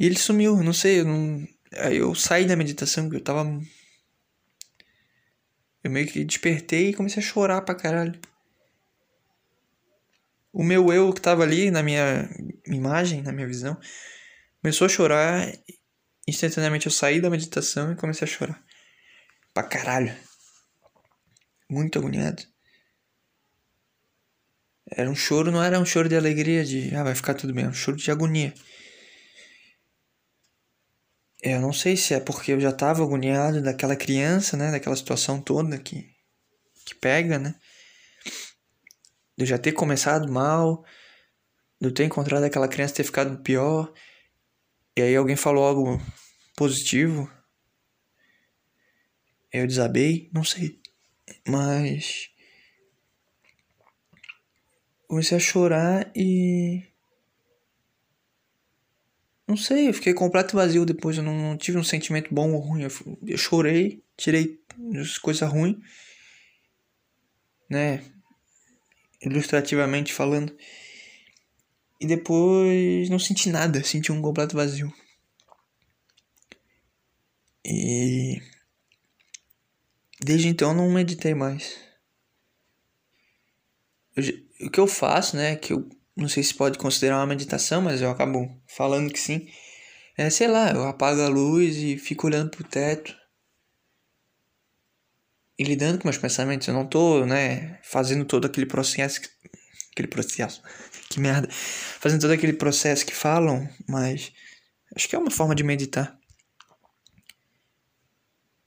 [0.00, 1.46] E ele sumiu, não sei, eu não...
[1.76, 3.44] Aí eu saí da meditação, porque eu tava.
[5.84, 8.18] Eu meio que despertei e comecei a chorar pra caralho.
[10.50, 12.30] O meu eu que tava ali na minha
[12.66, 13.78] imagem, na minha visão,
[14.62, 15.52] começou a chorar.
[16.26, 18.64] Instantaneamente eu saí da meditação e comecei a chorar.
[19.52, 20.16] Pra caralho.
[21.68, 22.42] Muito agoniado.
[24.90, 27.64] Era um choro, não era um choro de alegria, de ah, vai ficar tudo bem,
[27.64, 28.54] era um choro de agonia.
[31.42, 35.40] Eu não sei se é porque eu já estava agoniado daquela criança, né, daquela situação
[35.40, 36.06] toda que,
[36.84, 37.54] que pega, né?
[39.36, 40.84] De eu já ter começado mal,
[41.80, 43.90] de eu ter encontrado aquela criança ter ficado pior.
[44.96, 45.98] E aí alguém falou algo
[46.54, 47.30] positivo.
[49.50, 50.78] Eu desabei, não sei.
[51.48, 52.28] Mas.
[55.08, 56.89] Comecei a chorar e.
[59.50, 61.16] Não sei, eu fiquei completo vazio depois.
[61.16, 62.82] Eu não, não tive um sentimento bom ou ruim.
[62.82, 62.90] Eu,
[63.26, 64.60] eu chorei, tirei
[64.96, 65.76] as coisas ruins,
[67.68, 68.00] né?
[69.20, 70.56] Ilustrativamente falando.
[72.00, 74.94] E depois não senti nada, senti um completo vazio.
[77.64, 78.40] E
[80.20, 81.76] desde então não meditei mais.
[84.14, 84.22] Eu,
[84.68, 85.88] o que eu faço, né, que eu
[86.20, 89.48] não sei se pode considerar uma meditação, mas eu acabo falando que sim.
[90.16, 93.16] É, sei lá, eu apago a luz e fico olhando pro teto.
[95.58, 96.68] E lidando com meus pensamentos.
[96.68, 99.20] Eu não tô, né, fazendo todo aquele processo.
[99.92, 100.62] Aquele processo.
[101.08, 101.48] Que merda.
[101.50, 104.32] Fazendo todo aquele processo que falam, mas.
[104.94, 106.18] Acho que é uma forma de meditar.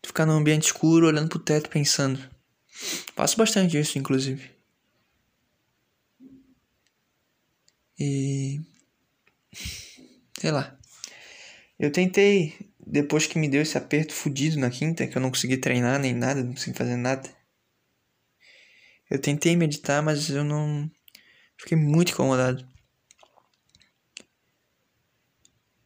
[0.05, 2.19] Ficar num ambiente escuro, olhando pro teto, pensando.
[3.15, 4.49] Faço bastante isso, inclusive.
[7.99, 8.61] E.
[10.39, 10.77] Sei lá.
[11.79, 15.57] Eu tentei, depois que me deu esse aperto fudido na quinta, que eu não consegui
[15.57, 17.29] treinar nem nada, não consegui fazer nada.
[19.09, 20.89] Eu tentei meditar, mas eu não.
[21.57, 22.67] Fiquei muito incomodado.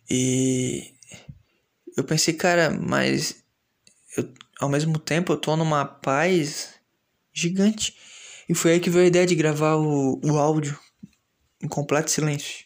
[0.10, 0.94] E.
[1.96, 3.44] Eu pensei, cara, mas.
[4.16, 6.76] Eu, ao mesmo tempo eu tô numa paz
[7.34, 7.96] gigante.
[8.50, 10.80] E foi aí que veio a ideia de gravar o, o áudio
[11.62, 12.66] em completo silêncio.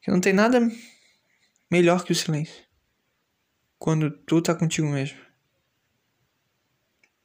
[0.00, 0.60] Que não tem nada
[1.70, 2.64] melhor que o silêncio.
[3.78, 5.18] Quando tu tá contigo mesmo.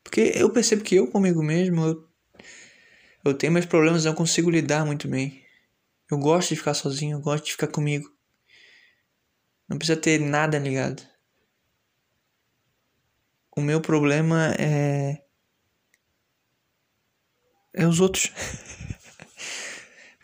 [0.04, 2.10] Porque eu percebo que eu comigo mesmo, eu,
[3.26, 5.46] eu tenho meus problemas, eu consigo lidar muito bem.
[6.10, 8.10] Eu gosto de ficar sozinho, eu gosto de ficar comigo.
[9.68, 11.04] Não precisa ter nada ligado.
[13.56, 15.24] O meu problema é.
[17.74, 18.32] É os outros.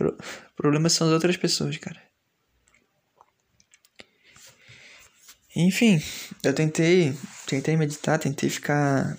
[0.09, 2.01] O problema são as outras pessoas, cara.
[5.55, 6.01] Enfim,
[6.43, 9.15] eu tentei, tentei meditar, tentei ficar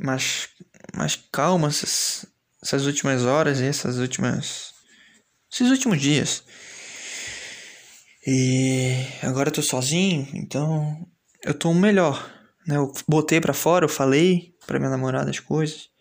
[0.00, 0.48] mais,
[0.96, 2.26] mais calma essas,
[2.60, 4.74] essas últimas horas e essas últimas,
[5.50, 6.42] esses últimos dias.
[8.26, 11.08] E agora eu tô sozinho, então
[11.44, 12.32] eu tô melhor,
[12.66, 12.76] né?
[12.76, 15.91] Eu botei para fora, eu falei para minha namorada as coisas.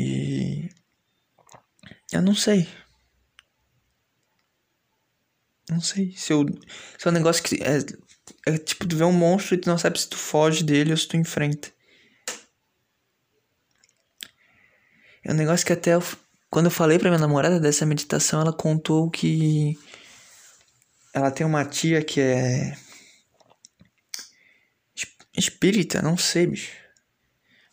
[0.00, 0.70] E
[2.12, 2.66] eu não sei.
[5.68, 6.44] Não sei se eu.
[6.98, 7.56] Se é um negócio que.
[7.62, 7.78] É,
[8.52, 10.96] é tipo, tu vê um monstro e tu não sabe se tu foge dele ou
[10.96, 11.70] se tu enfrenta.
[15.22, 16.02] É um negócio que até eu,
[16.50, 19.78] quando eu falei pra minha namorada dessa meditação, ela contou que
[21.14, 22.76] ela tem uma tia que é
[25.36, 26.79] espírita, não sei, bicho.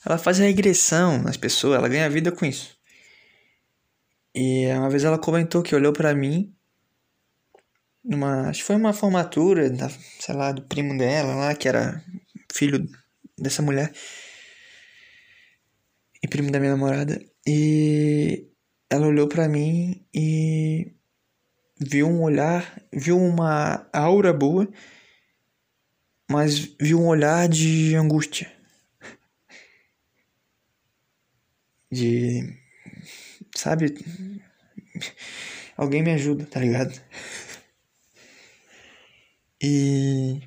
[0.07, 2.77] Ela faz regressão nas pessoas, ela ganha vida com isso.
[4.33, 6.55] E uma vez ela comentou que olhou para mim
[8.01, 12.01] numa, acho que foi uma formatura, da, sei lá, do primo dela lá, que era
[12.49, 12.87] filho
[13.37, 13.91] dessa mulher
[16.23, 17.21] e primo da minha namorada.
[17.45, 18.47] E
[18.89, 20.93] ela olhou para mim e
[21.77, 24.69] viu um olhar, viu uma aura boa,
[26.31, 28.56] mas viu um olhar de angústia.
[31.91, 32.53] De.
[33.55, 33.93] Sabe?
[35.77, 36.99] Alguém me ajuda, tá ligado?
[39.61, 40.41] E.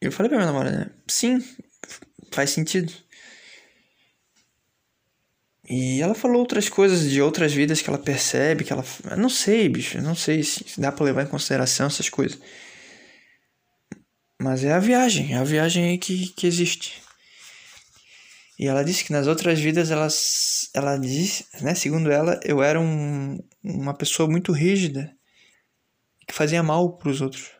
[0.00, 0.90] Eu falei pra minha namorada, né?
[1.08, 1.42] Sim,
[2.30, 2.92] faz sentido.
[5.68, 8.84] E ela falou outras coisas de outras vidas que ela percebe, que ela.
[9.10, 12.38] Eu não sei, bicho, não sei se dá pra levar em consideração essas coisas.
[14.40, 17.02] Mas é a viagem, é a viagem aí que, que existe.
[18.58, 22.80] E ela disse que nas outras vidas elas, ela disse, né, segundo ela, eu era
[22.80, 25.14] um, uma pessoa muito rígida
[26.26, 27.52] que fazia mal para os outros.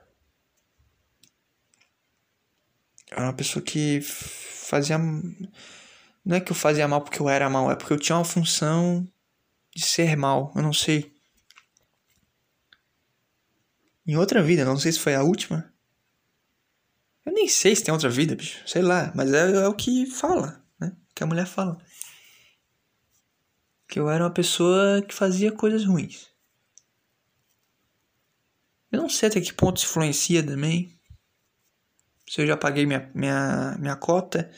[3.11, 7.70] Era uma pessoa que fazia não é que eu fazia mal porque eu era mal,
[7.70, 9.11] é porque eu tinha uma função
[9.74, 11.14] de ser mal, eu não sei.
[14.07, 15.72] Em outra vida, não sei se foi a última.
[17.24, 18.66] Eu nem sei se tem outra vida, bicho.
[18.66, 20.62] Sei lá, mas é, é o que fala?
[21.18, 21.76] Que a mulher fala.
[23.88, 26.28] Que eu era uma pessoa que fazia coisas ruins.
[28.92, 30.96] Eu não sei até que ponto influencia também.
[32.30, 34.48] Se eu já paguei minha, minha, minha cota.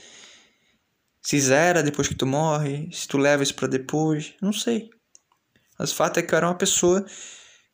[1.23, 2.93] Se zera depois que tu morre.
[2.93, 4.35] Se tu leva isso pra depois.
[4.43, 4.91] Não sei.
[5.79, 7.07] Mas o fato é que eu era uma pessoa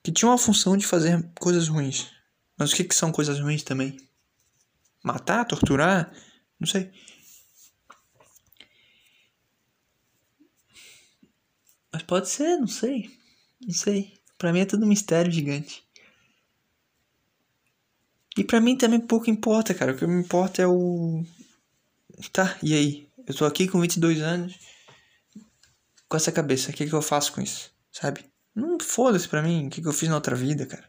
[0.01, 2.09] que tinha uma função de fazer coisas ruins.
[2.57, 3.97] Mas o que, que são coisas ruins também?
[5.03, 6.13] Matar, torturar?
[6.61, 6.93] Não sei.
[11.97, 13.11] Mas pode ser, não sei.
[13.59, 14.13] Não sei.
[14.37, 15.83] Pra mim é tudo um mistério gigante.
[18.37, 19.93] E pra mim também pouco importa, cara.
[19.93, 21.25] O que me importa é o.
[22.35, 23.09] Tá, e aí?
[23.27, 24.59] Eu tô aqui com 22 anos.
[26.07, 26.71] Com essa cabeça.
[26.71, 27.73] O que, que eu faço com isso?
[27.91, 28.31] Sabe?
[28.55, 29.69] Não foda-se pra mim.
[29.69, 30.87] O que, que eu fiz na outra vida, cara.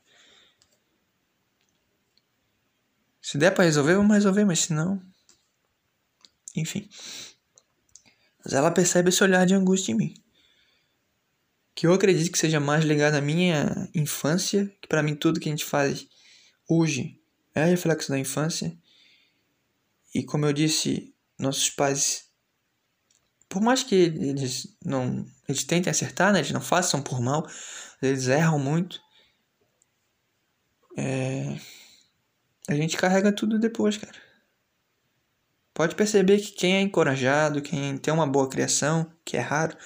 [3.22, 5.02] Se der pra resolver, vamos resolver, mas se não.
[6.54, 6.90] Enfim.
[8.44, 10.27] Mas ela percebe esse olhar de angústia em mim.
[11.78, 15.48] Que eu acredito que seja mais ligado à minha infância, que para mim tudo que
[15.48, 16.08] a gente faz
[16.68, 17.22] hoje
[17.54, 18.76] é reflexo da infância.
[20.12, 22.32] E como eu disse, nossos pais,
[23.48, 27.48] por mais que eles não, eles tentem acertar, né, eles não façam por mal,
[28.02, 29.00] eles erram muito.
[30.98, 31.60] É,
[32.68, 34.20] a gente carrega tudo depois, cara.
[35.76, 39.78] Pode perceber que quem é encorajado, quem tem uma boa criação, que é raro,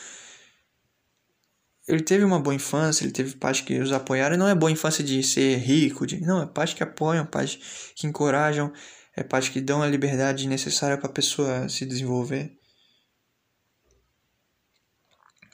[1.87, 4.71] ele teve uma boa infância, ele teve pais que os apoiaram, e não é boa
[4.71, 8.71] infância de ser rico, de, não, é pais que apoiam, pais que encorajam,
[9.15, 12.57] é pais que dão a liberdade necessária para a pessoa se desenvolver.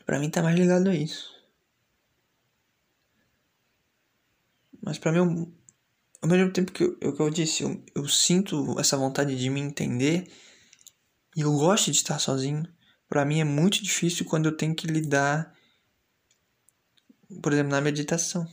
[0.05, 1.35] Para mim tá mais ligado a isso.
[4.81, 5.51] Mas para mim
[6.21, 9.59] ao mesmo tempo que eu, que eu disse, eu, eu sinto essa vontade de me
[9.59, 10.27] entender
[11.35, 12.63] e eu gosto de estar sozinho.
[13.07, 15.53] Para mim é muito difícil quando eu tenho que lidar,
[17.41, 18.47] por exemplo, na meditação.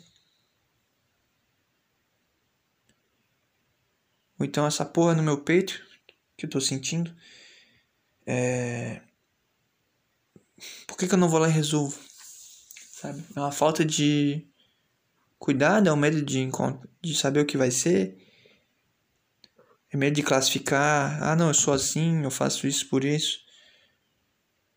[4.39, 5.81] Ou então essa porra no meu peito
[6.37, 7.15] que eu tô sentindo.
[8.27, 9.01] É...
[10.87, 11.99] Por que, que eu não vou lá e resolvo?
[12.93, 13.25] Sabe?
[13.37, 14.47] É uma falta de
[15.45, 16.49] Cuidado é o medo de,
[17.03, 18.17] de saber o que vai ser.
[19.91, 21.23] É medo de classificar.
[21.23, 23.41] Ah, não, eu sou assim, eu faço isso por isso.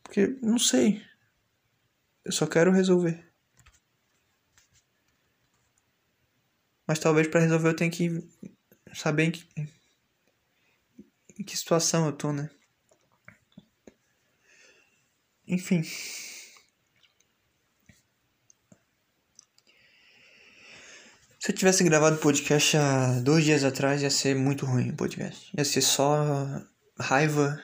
[0.03, 1.01] Porque não sei.
[2.25, 3.26] Eu só quero resolver.
[6.87, 8.23] Mas talvez para resolver eu tenha que
[8.93, 9.45] saber em que,
[11.37, 12.49] em que situação eu tô, né?
[15.47, 15.83] Enfim.
[21.39, 24.95] Se eu tivesse gravado o podcast há dois dias atrás, ia ser muito ruim o
[24.95, 25.51] podcast.
[25.57, 26.61] Ia ser só
[26.99, 27.61] raiva,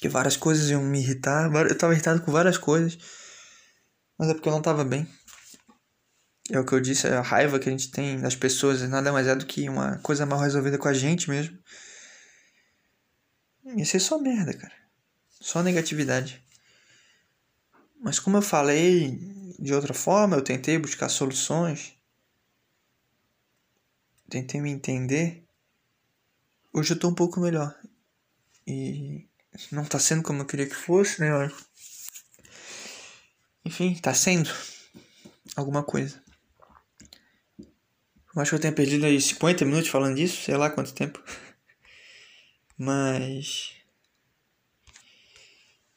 [0.00, 1.50] que várias coisas iam me irritar.
[1.52, 2.96] Eu tava irritado com várias coisas,
[4.16, 5.08] mas é porque eu não tava bem.
[6.50, 9.12] É o que eu disse, é a raiva que a gente tem das pessoas nada
[9.12, 11.58] mais é do que uma coisa mal resolvida com a gente mesmo.
[13.76, 14.72] Ia ser só merda, cara.
[15.40, 16.42] Só negatividade.
[18.00, 19.18] Mas como eu falei
[19.58, 21.98] de outra forma, eu tentei buscar soluções
[24.28, 25.44] tentei me entender,
[26.72, 27.74] hoje eu tô um pouco melhor.
[28.66, 29.26] E
[29.72, 31.30] não tá sendo como eu queria que fosse, né?
[33.64, 34.50] Enfim, tá sendo
[35.56, 36.22] alguma coisa.
[38.40, 41.22] Acho que eu tenho perdido aí 50 minutos falando disso, sei lá quanto tempo.
[42.76, 43.74] Mas.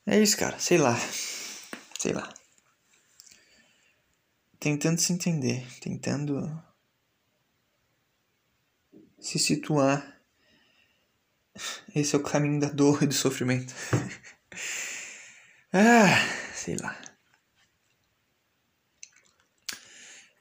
[0.06, 0.98] É isso, cara, sei lá.
[2.00, 2.34] Sei lá.
[4.60, 6.64] Tentando se entender, tentando
[9.20, 10.20] se situar.
[11.94, 13.74] Esse é o caminho da dor e do sofrimento.
[15.74, 16.18] ah,
[16.56, 17.00] sei lá.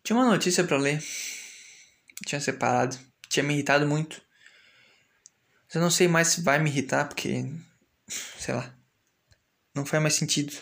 [0.03, 1.03] Tinha uma notícia para ler.
[2.31, 2.97] Tinha separado.
[3.29, 4.23] Tinha me irritado muito.
[5.65, 7.45] Mas eu não sei mais se vai me irritar porque.
[8.39, 8.73] Sei lá.
[9.75, 10.55] Não faz mais sentido.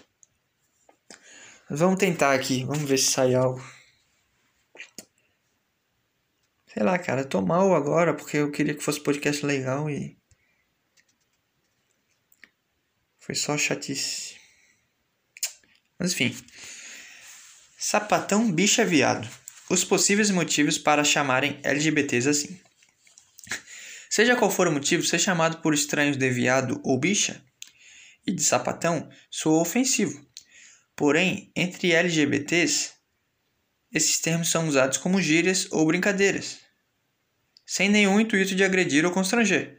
[1.69, 2.65] Mas vamos tentar aqui.
[2.65, 3.63] Vamos ver se sai algo.
[6.73, 10.19] Sei lá, cara, tô mal agora porque eu queria que fosse podcast legal e.
[13.19, 14.41] Foi só chatice.
[15.99, 16.35] Mas enfim.
[17.79, 19.29] Sapatão bicha viado.
[19.71, 22.61] Os possíveis motivos para chamarem LGBTs assim.
[24.09, 27.43] Seja qual for o motivo, ser chamado por estranhos de viado ou bicha
[28.27, 30.27] e de sapatão soa ofensivo.
[30.97, 32.93] Porém, entre LGBTs,
[33.93, 36.69] esses termos são usados como gírias ou brincadeiras
[37.69, 39.77] sem nenhum intuito de agredir ou constranger.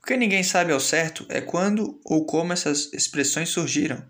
[0.00, 4.06] O que ninguém sabe ao certo é quando ou como essas expressões surgiram.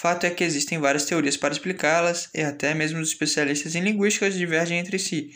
[0.00, 4.30] Fato é que existem várias teorias para explicá-las e até mesmo os especialistas em linguística
[4.30, 5.32] divergem entre si.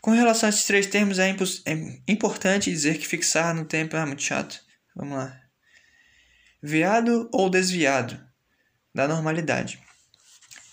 [0.00, 1.30] Com relação a esses três termos, é,
[1.66, 1.74] é
[2.06, 4.60] importante dizer que fixar no tempo é muito chato.
[4.94, 5.36] Vamos lá.
[6.62, 8.24] Viado ou desviado
[8.94, 9.80] da normalidade.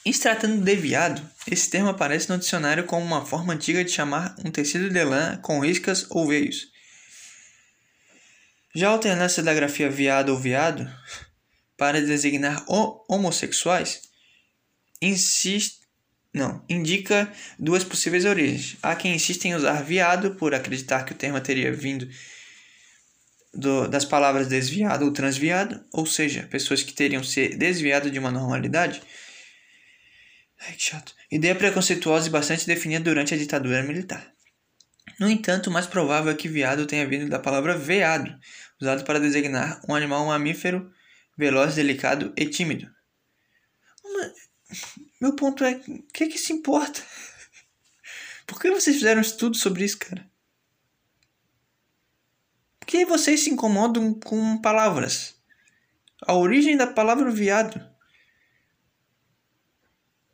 [0.06, 3.90] Em se tratando de viado, esse termo aparece no dicionário como uma forma antiga de
[3.90, 6.68] chamar um tecido de lã com riscas ou veios.
[8.76, 10.88] Já a alternância da grafia viado ou viado
[11.80, 12.64] para designar
[13.08, 14.10] homossexuais
[15.02, 15.80] insiste,
[16.34, 18.78] não, indica duas possíveis origens.
[18.84, 22.08] Há quem insiste em usar viado por acreditar que o termo teria vindo
[23.54, 28.30] do, das palavras desviado ou transviado, ou seja, pessoas que teriam se desviado de uma
[28.30, 29.02] normalidade.
[30.60, 31.16] Ai, que chato.
[31.32, 34.32] Ideia preconceituosa e bastante definida durante a ditadura militar.
[35.18, 38.38] No entanto, o mais provável é que viado tenha vindo da palavra veado,
[38.80, 40.92] usado para designar um animal mamífero
[41.40, 42.94] veloz, delicado e tímido.
[45.22, 47.02] Meu ponto é, o que que se importa?
[48.46, 50.30] Por que vocês fizeram estudo sobre isso, cara?
[52.78, 55.40] Por que vocês se incomodam com palavras?
[56.24, 57.80] A origem da palavra viado.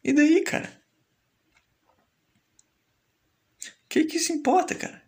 [0.03, 0.81] E daí, cara?
[3.63, 5.05] O que que se importa, cara?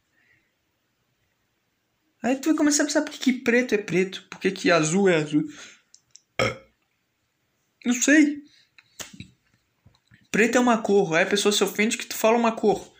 [2.21, 4.69] Aí tu vai começar a pensar por que, que preto é preto, por que, que
[4.69, 5.43] azul é azul.
[7.87, 8.43] Não sei.
[10.29, 12.93] Preto é uma cor, aí a pessoa se ofende que tu fala uma cor.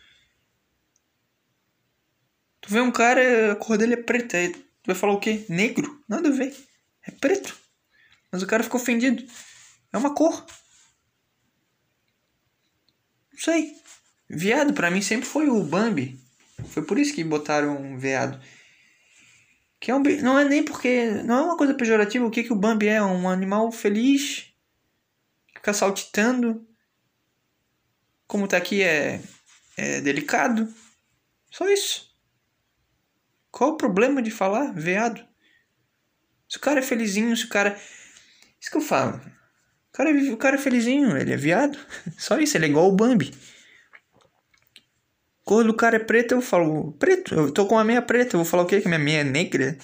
[2.62, 5.44] Tu vê um cara, a cor dele é preta, aí tu vai falar o quê?
[5.46, 6.02] Negro?
[6.08, 6.56] Nada a ver.
[7.02, 7.54] É preto.
[8.32, 9.22] Mas o cara ficou ofendido.
[9.92, 10.46] É uma cor.
[13.30, 13.74] Não sei.
[14.26, 16.18] Viado para mim sempre foi o Bambi.
[16.68, 18.40] Foi por isso que botaram um veado.
[19.78, 21.10] Que é um, não é nem porque.
[21.24, 22.26] Não é uma coisa pejorativa.
[22.26, 23.02] O que, que o Bambi é?
[23.02, 24.47] Um animal feliz.
[25.68, 26.66] Fica saltitando.
[28.26, 29.20] Como tá aqui é,
[29.76, 30.66] é delicado.
[31.50, 32.10] Só isso.
[33.50, 35.22] Qual o problema de falar veado?
[36.48, 37.78] Se o cara é felizinho, se o cara.
[38.58, 39.18] Isso que eu falo.
[39.18, 41.78] O cara, o cara é felizinho, ele é viado.
[42.16, 43.34] Só isso, ele é igual o Bambi.
[45.44, 47.34] Cor do cara é preta, eu falo preto.
[47.34, 48.80] Eu tô com a meia preta, eu vou falar o quê?
[48.80, 49.76] Que minha meia é negra?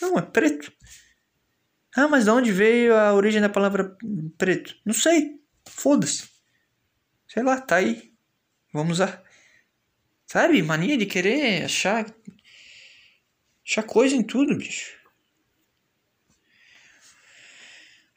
[0.00, 0.72] Não, é preto.
[1.96, 3.96] Ah, mas de onde veio a origem da palavra
[4.38, 4.76] preto?
[4.84, 5.40] Não sei.
[5.68, 6.28] Foda-se.
[7.26, 8.12] Sei lá, tá aí.
[8.72, 9.22] Vamos usar.
[10.26, 10.62] Sabe?
[10.62, 12.06] Mania de querer achar.
[13.66, 14.98] achar coisa em tudo, bicho.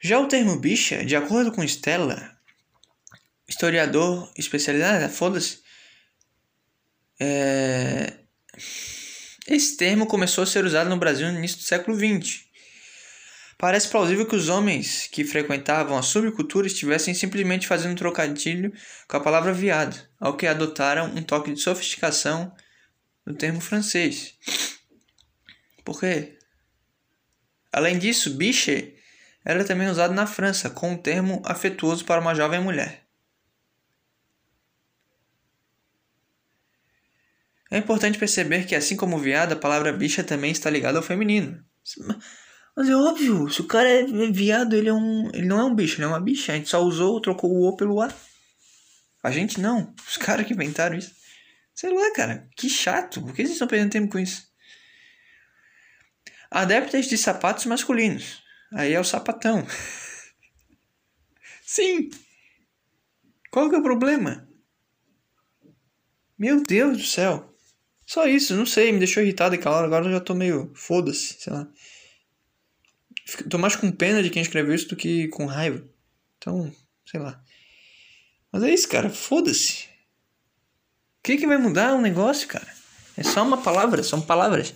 [0.00, 2.38] Já o termo bicha, de acordo com Stella,
[3.48, 5.64] historiador especializado, foda-se,
[7.18, 8.12] é...
[9.46, 12.43] Esse termo começou a ser usado no Brasil no início do século XX.
[13.64, 18.70] Parece plausível que os homens que frequentavam a subcultura estivessem simplesmente fazendo trocadilho
[19.08, 22.54] com a palavra viado, ao que adotaram um toque de sofisticação
[23.24, 24.34] no termo francês.
[25.82, 26.38] Por quê?
[27.72, 28.98] Além disso, biche
[29.42, 33.06] era também usado na França, com um termo afetuoso para uma jovem mulher.
[37.70, 41.64] É importante perceber que, assim como viado, a palavra bicha também está ligada ao feminino.
[42.76, 45.74] Mas é óbvio, se o cara é viado, ele, é um, ele não é um
[45.74, 46.52] bicho, ele é uma bicha.
[46.52, 48.12] A gente só usou, trocou o O pelo A.
[49.22, 49.94] A gente não.
[50.06, 51.12] Os caras que inventaram isso.
[51.74, 52.48] Sei lá, cara.
[52.56, 53.20] Que chato.
[53.22, 54.46] Por que vocês estão perdendo tempo com isso?
[56.50, 58.42] Adeptas de sapatos masculinos.
[58.72, 59.66] Aí é o sapatão.
[61.64, 62.10] Sim.
[63.50, 64.48] Qual que é o problema?
[66.36, 67.54] Meu Deus do céu.
[68.06, 71.36] Só isso, não sei, me deixou irritado aquela hora, agora eu já tô meio foda-se,
[71.40, 71.66] sei lá.
[73.48, 75.82] Tô mais com pena de quem escreveu isso do que com raiva.
[76.38, 76.70] Então,
[77.06, 77.42] sei lá.
[78.52, 79.84] Mas é isso, cara, foda-se.
[81.18, 82.72] O que, que vai mudar um negócio, cara?
[83.16, 84.74] É só uma palavra, são palavras.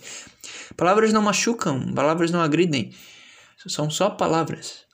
[0.75, 2.93] Palavras não machucam, palavras não agridem.
[3.67, 4.85] São só palavras.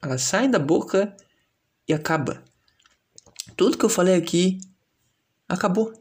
[0.00, 1.14] Elas saem da boca
[1.86, 2.42] e acaba.
[3.56, 4.60] Tudo que eu falei aqui
[5.48, 5.92] acabou.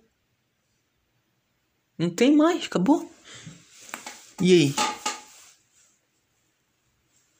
[1.97, 3.11] Não tem mais, acabou.
[4.41, 4.98] E aí?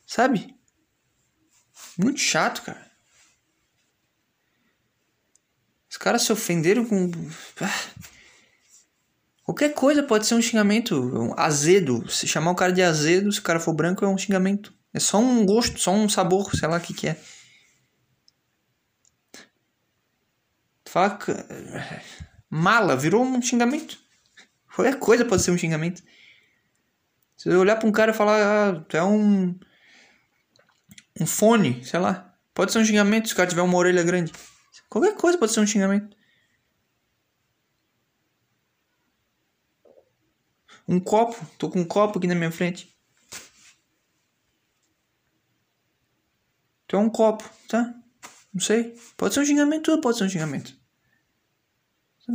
[0.10, 0.56] Sabe?
[1.95, 2.84] Muito chato, cara.
[5.88, 7.11] Os caras se ofenderam com.
[7.61, 7.90] Ah.
[9.44, 10.95] Qualquer coisa pode ser um xingamento.
[10.95, 12.10] Um azedo.
[12.10, 14.73] Se chamar o cara de azedo, se o cara for branco, é um xingamento.
[14.91, 17.22] É só um gosto, só um sabor, sei lá o que, que é.
[20.88, 21.45] Faca.
[22.49, 23.99] Mala virou um xingamento.
[24.76, 26.02] Qualquer coisa pode ser um xingamento.
[27.38, 29.56] Se eu olhar pra um cara e falar, ah, tu é um.
[31.19, 32.33] Um fone, sei lá.
[32.53, 34.31] Pode ser um xingamento se o cara tiver uma orelha grande.
[34.89, 36.15] Qualquer coisa pode ser um xingamento.
[40.87, 41.45] Um copo.
[41.57, 42.93] Tô com um copo aqui na minha frente.
[46.87, 47.93] Tu é um copo, tá?
[48.51, 48.97] Não sei.
[49.15, 50.75] Pode ser um xingamento, tudo pode ser um xingamento.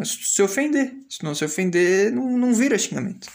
[0.04, 0.94] Se ofender.
[1.10, 3.28] Se não se ofender, não, não vira xingamento.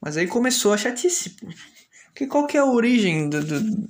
[0.00, 1.36] Mas aí começou a chatice.
[2.16, 3.88] Porque qual que é a origem do, do,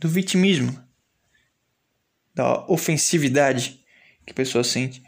[0.00, 0.82] do vitimismo?
[2.34, 3.84] Da ofensividade
[4.24, 5.02] que a pessoa sente?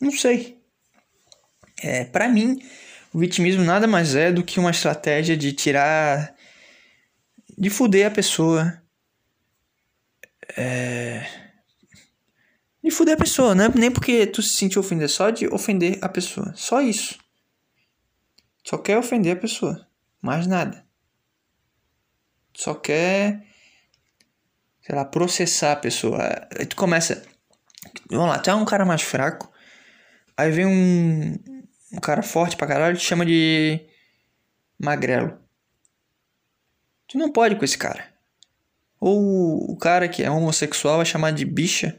[0.00, 0.58] Não sei.
[1.82, 2.58] É, para mim,
[3.12, 6.34] o vitimismo nada mais é do que uma estratégia de tirar.
[7.58, 8.82] de fuder a pessoa.
[10.56, 11.26] É.
[12.82, 13.68] De fuder a pessoa, né?
[13.74, 16.54] Nem porque tu se sentiu ofender, só de ofender a pessoa.
[16.56, 17.18] Só isso.
[18.64, 19.86] Só quer ofender a pessoa.
[20.22, 20.85] Mais nada.
[22.56, 23.42] Só quer.
[24.80, 26.18] Sei lá, processar a pessoa.
[26.58, 27.22] Aí tu começa.
[28.10, 29.52] Vamos lá, tu é um cara mais fraco.
[30.36, 31.38] Aí vem um,
[31.92, 33.80] um cara forte pra caralho te chama de
[34.78, 35.38] magrelo.
[37.08, 38.06] Tu não pode com esse cara.
[38.98, 41.98] Ou o cara que é homossexual vai chamar de bicha.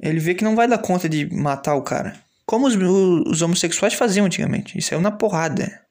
[0.00, 2.18] Ele vê que não vai dar conta de matar o cara.
[2.44, 4.78] Como os, os homossexuais faziam antigamente.
[4.78, 5.85] Isso é na porrada.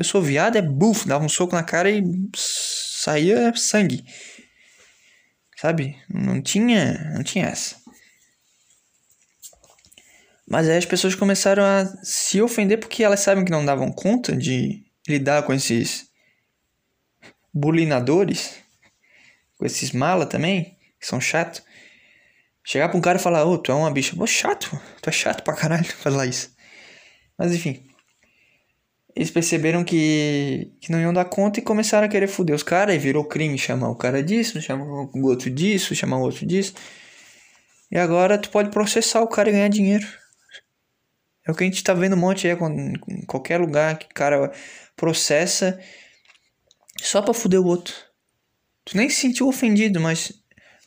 [0.00, 1.06] Eu sou viado, é bufo.
[1.06, 2.02] Dava um soco na cara e
[2.34, 4.02] saía sangue.
[5.58, 5.94] Sabe?
[6.08, 7.76] Não tinha, não tinha essa.
[10.48, 14.34] Mas aí as pessoas começaram a se ofender porque elas sabem que não davam conta
[14.34, 16.08] de lidar com esses
[17.52, 18.54] bulinadores,
[19.58, 21.62] com esses mala também, que são chato.
[22.64, 24.16] Chegar pra um cara e falar, ô, oh, tu é uma bicha.
[24.16, 26.56] Pô, chato, tu é chato pra caralho falar isso.
[27.36, 27.89] Mas enfim.
[29.20, 32.94] Eles perceberam que, que não iam dar conta e começaram a querer foder os caras.
[32.94, 36.72] E virou crime chamar o cara disso, chamar o outro disso, chamar o outro disso.
[37.90, 40.08] E agora tu pode processar o cara e ganhar dinheiro.
[41.46, 42.56] É o que a gente tá vendo um monte aí,
[43.08, 44.52] em qualquer lugar que o cara
[44.96, 45.78] processa
[46.98, 47.92] só pra fuder o outro.
[48.86, 50.32] Tu nem se sentiu ofendido, mas.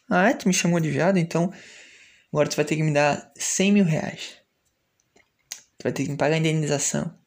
[0.09, 0.33] Ah, é?
[0.33, 1.19] Tu me chamou de viado?
[1.19, 1.53] Então.
[2.31, 4.37] Agora tu vai ter que me dar 100 mil reais.
[5.77, 7.22] Tu vai ter que me pagar a indenização.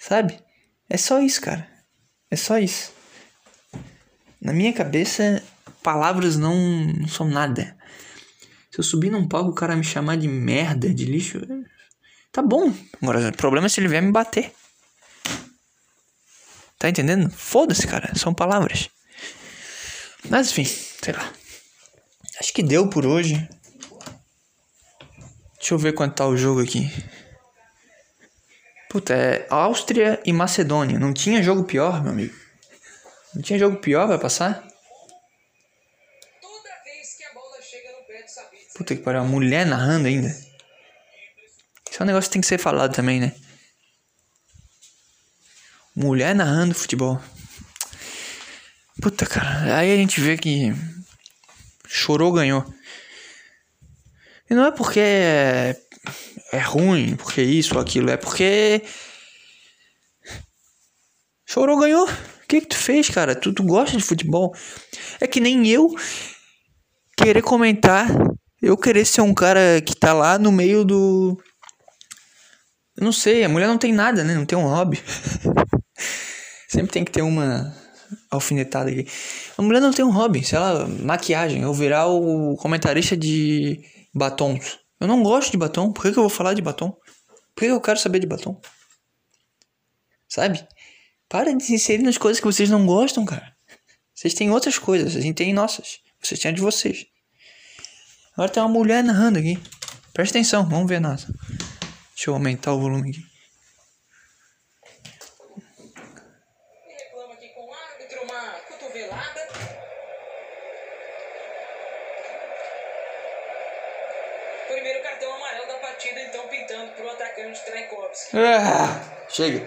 [0.00, 0.42] Sabe?
[0.88, 1.68] É só isso, cara.
[2.30, 2.92] É só isso.
[4.40, 5.42] Na minha cabeça,
[5.82, 7.76] palavras não, não são nada.
[8.70, 11.40] Se eu subir num palco o cara me chamar de merda, de lixo,
[12.32, 12.72] Tá bom.
[13.02, 14.52] Agora, o problema é se ele vier me bater.
[16.78, 17.28] Tá entendendo?
[17.28, 18.16] Foda-se, cara.
[18.16, 18.88] São palavras.
[20.28, 21.30] Mas enfim, sei lá.
[22.38, 23.34] Acho que deu por hoje.
[25.58, 26.88] Deixa eu ver quanto tá o jogo aqui.
[28.90, 30.98] Puta, é Áustria e Macedônia.
[30.98, 32.34] Não tinha jogo pior, meu amigo.
[33.32, 34.66] Não tinha jogo pior pra passar?
[38.74, 40.28] Puta que pariu, a mulher narrando ainda.
[41.88, 43.32] Isso é um negócio que tem que ser falado também, né?
[45.94, 47.22] Mulher narrando futebol.
[49.00, 49.76] Puta, cara.
[49.76, 50.74] Aí a gente vê que.
[51.86, 52.64] Chorou, ganhou.
[54.48, 55.00] E não é porque
[56.52, 58.10] é, ruim, porque isso ou aquilo.
[58.10, 58.82] É porque.
[61.46, 62.06] Chorou, ganhou.
[62.06, 63.34] O que, que tu fez, cara?
[63.34, 64.54] Tu, tu gosta de futebol?
[65.20, 65.94] É que nem eu
[67.16, 68.08] querer comentar.
[68.62, 71.40] Eu querer ser um cara que tá lá no meio do
[73.00, 74.34] eu não sei, a mulher não tem nada, né?
[74.34, 75.02] Não tem um hobby.
[76.68, 77.74] Sempre tem que ter uma
[78.30, 79.06] alfinetada aqui.
[79.56, 81.62] A mulher não tem um hobby, sei lá, maquiagem.
[81.62, 83.80] Eu virar o comentarista de
[84.14, 84.78] batons.
[85.00, 85.92] Eu não gosto de batom.
[85.92, 86.90] Por que, que eu vou falar de batom?
[86.90, 88.60] Por que, que eu quero saber de batom?
[90.28, 90.66] Sabe?
[91.28, 93.56] Para de se inserir nas coisas que vocês não gostam, cara.
[94.14, 96.00] Vocês têm outras coisas, a gente tem nossas.
[96.20, 97.06] Vocês têm a de vocês.
[98.34, 99.58] Agora tem uma mulher narrando aqui.
[100.12, 101.22] Presta atenção, vamos ver nada.
[102.14, 103.30] Deixa eu aumentar o volume aqui
[107.54, 109.40] com o árbitro uma cotovelada.
[114.68, 118.19] Primeiro cartão amarelo da partida, então pintando pro atacante Traikovski.
[118.32, 119.66] Ah, chega.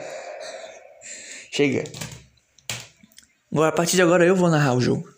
[1.52, 1.84] Chega.
[3.52, 5.12] Agora, a partir de agora eu vou narrar o jogo.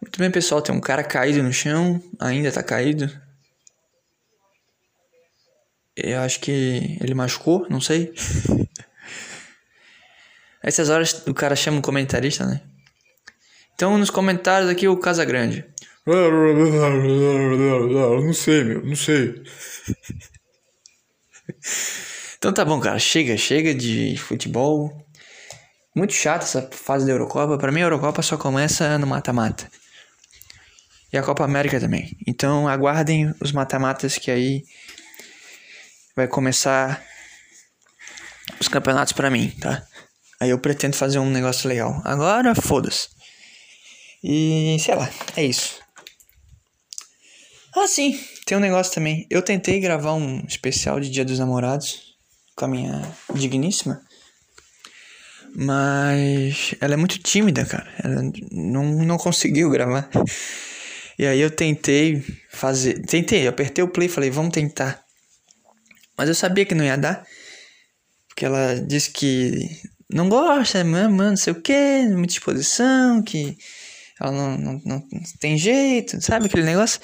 [0.00, 0.62] Muito bem, pessoal.
[0.62, 2.02] Tem um cara caído no chão.
[2.18, 3.10] Ainda tá caído.
[5.94, 8.12] Eu acho que ele machucou, não sei.
[10.62, 12.62] Essas horas o cara chama um comentarista, né?
[13.74, 15.64] Então nos comentários aqui o Casa Grande.
[18.24, 19.40] Não sei, meu, não sei.
[22.38, 22.98] Então tá bom, cara.
[22.98, 25.06] Chega, chega de futebol.
[25.94, 27.58] Muito chato essa fase da Eurocopa.
[27.58, 29.70] Para mim a Eurocopa só começa no mata-mata.
[31.12, 32.16] E a Copa América também.
[32.26, 34.64] Então aguardem os mata-matas que aí
[36.16, 37.04] vai começar
[38.58, 39.86] os campeonatos para mim, tá?
[40.40, 42.00] Aí eu pretendo fazer um negócio legal.
[42.04, 43.08] Agora, foda-se.
[44.24, 45.80] E sei lá, é isso.
[47.76, 49.26] Ah, sim, tem um negócio também.
[49.30, 52.16] Eu tentei gravar um especial de Dia dos Namorados
[52.56, 53.02] com a minha
[53.34, 54.02] digníssima.
[55.54, 57.88] Mas ela é muito tímida, cara.
[58.02, 60.08] Ela não, não conseguiu gravar.
[61.18, 63.00] E aí eu tentei fazer.
[63.06, 65.02] Tentei, eu apertei o play e falei, vamos tentar.
[66.16, 67.24] Mas eu sabia que não ia dar.
[68.28, 69.68] Porque ela disse que
[70.10, 73.56] não gosta, mano, não sei o que, muita exposição, que
[74.20, 75.02] ela não, não, não
[75.40, 77.00] tem jeito, sabe aquele negócio?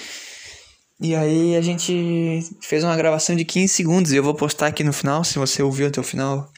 [1.01, 4.83] E aí a gente fez uma gravação de 15 segundos e eu vou postar aqui
[4.83, 6.51] no final, se você ouviu até o final,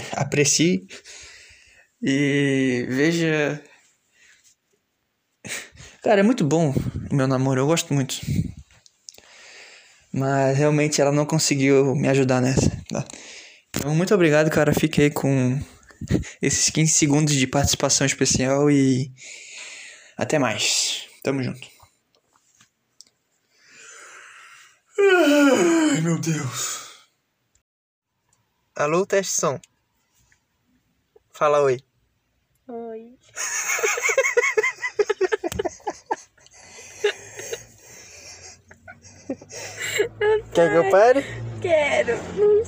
[0.12, 0.86] aprecie
[2.02, 3.62] e veja.
[6.02, 6.72] Cara, é muito bom
[7.10, 8.16] o meu namoro, eu gosto muito.
[10.12, 12.70] Mas realmente ela não conseguiu me ajudar nessa.
[12.88, 13.04] Tá?
[13.68, 14.72] Então, muito obrigado, cara.
[14.72, 15.60] Fiquei com
[16.40, 19.10] esses 15 segundos de participação especial e
[20.16, 21.04] até mais.
[21.22, 21.75] Tamo junto.
[24.98, 26.86] Ai, meu Deus.
[28.74, 29.60] Alô, teste som.
[31.32, 31.80] Fala oi.
[32.68, 33.18] Oi.
[40.54, 41.24] Quer que eu pare?
[41.60, 42.16] Quero.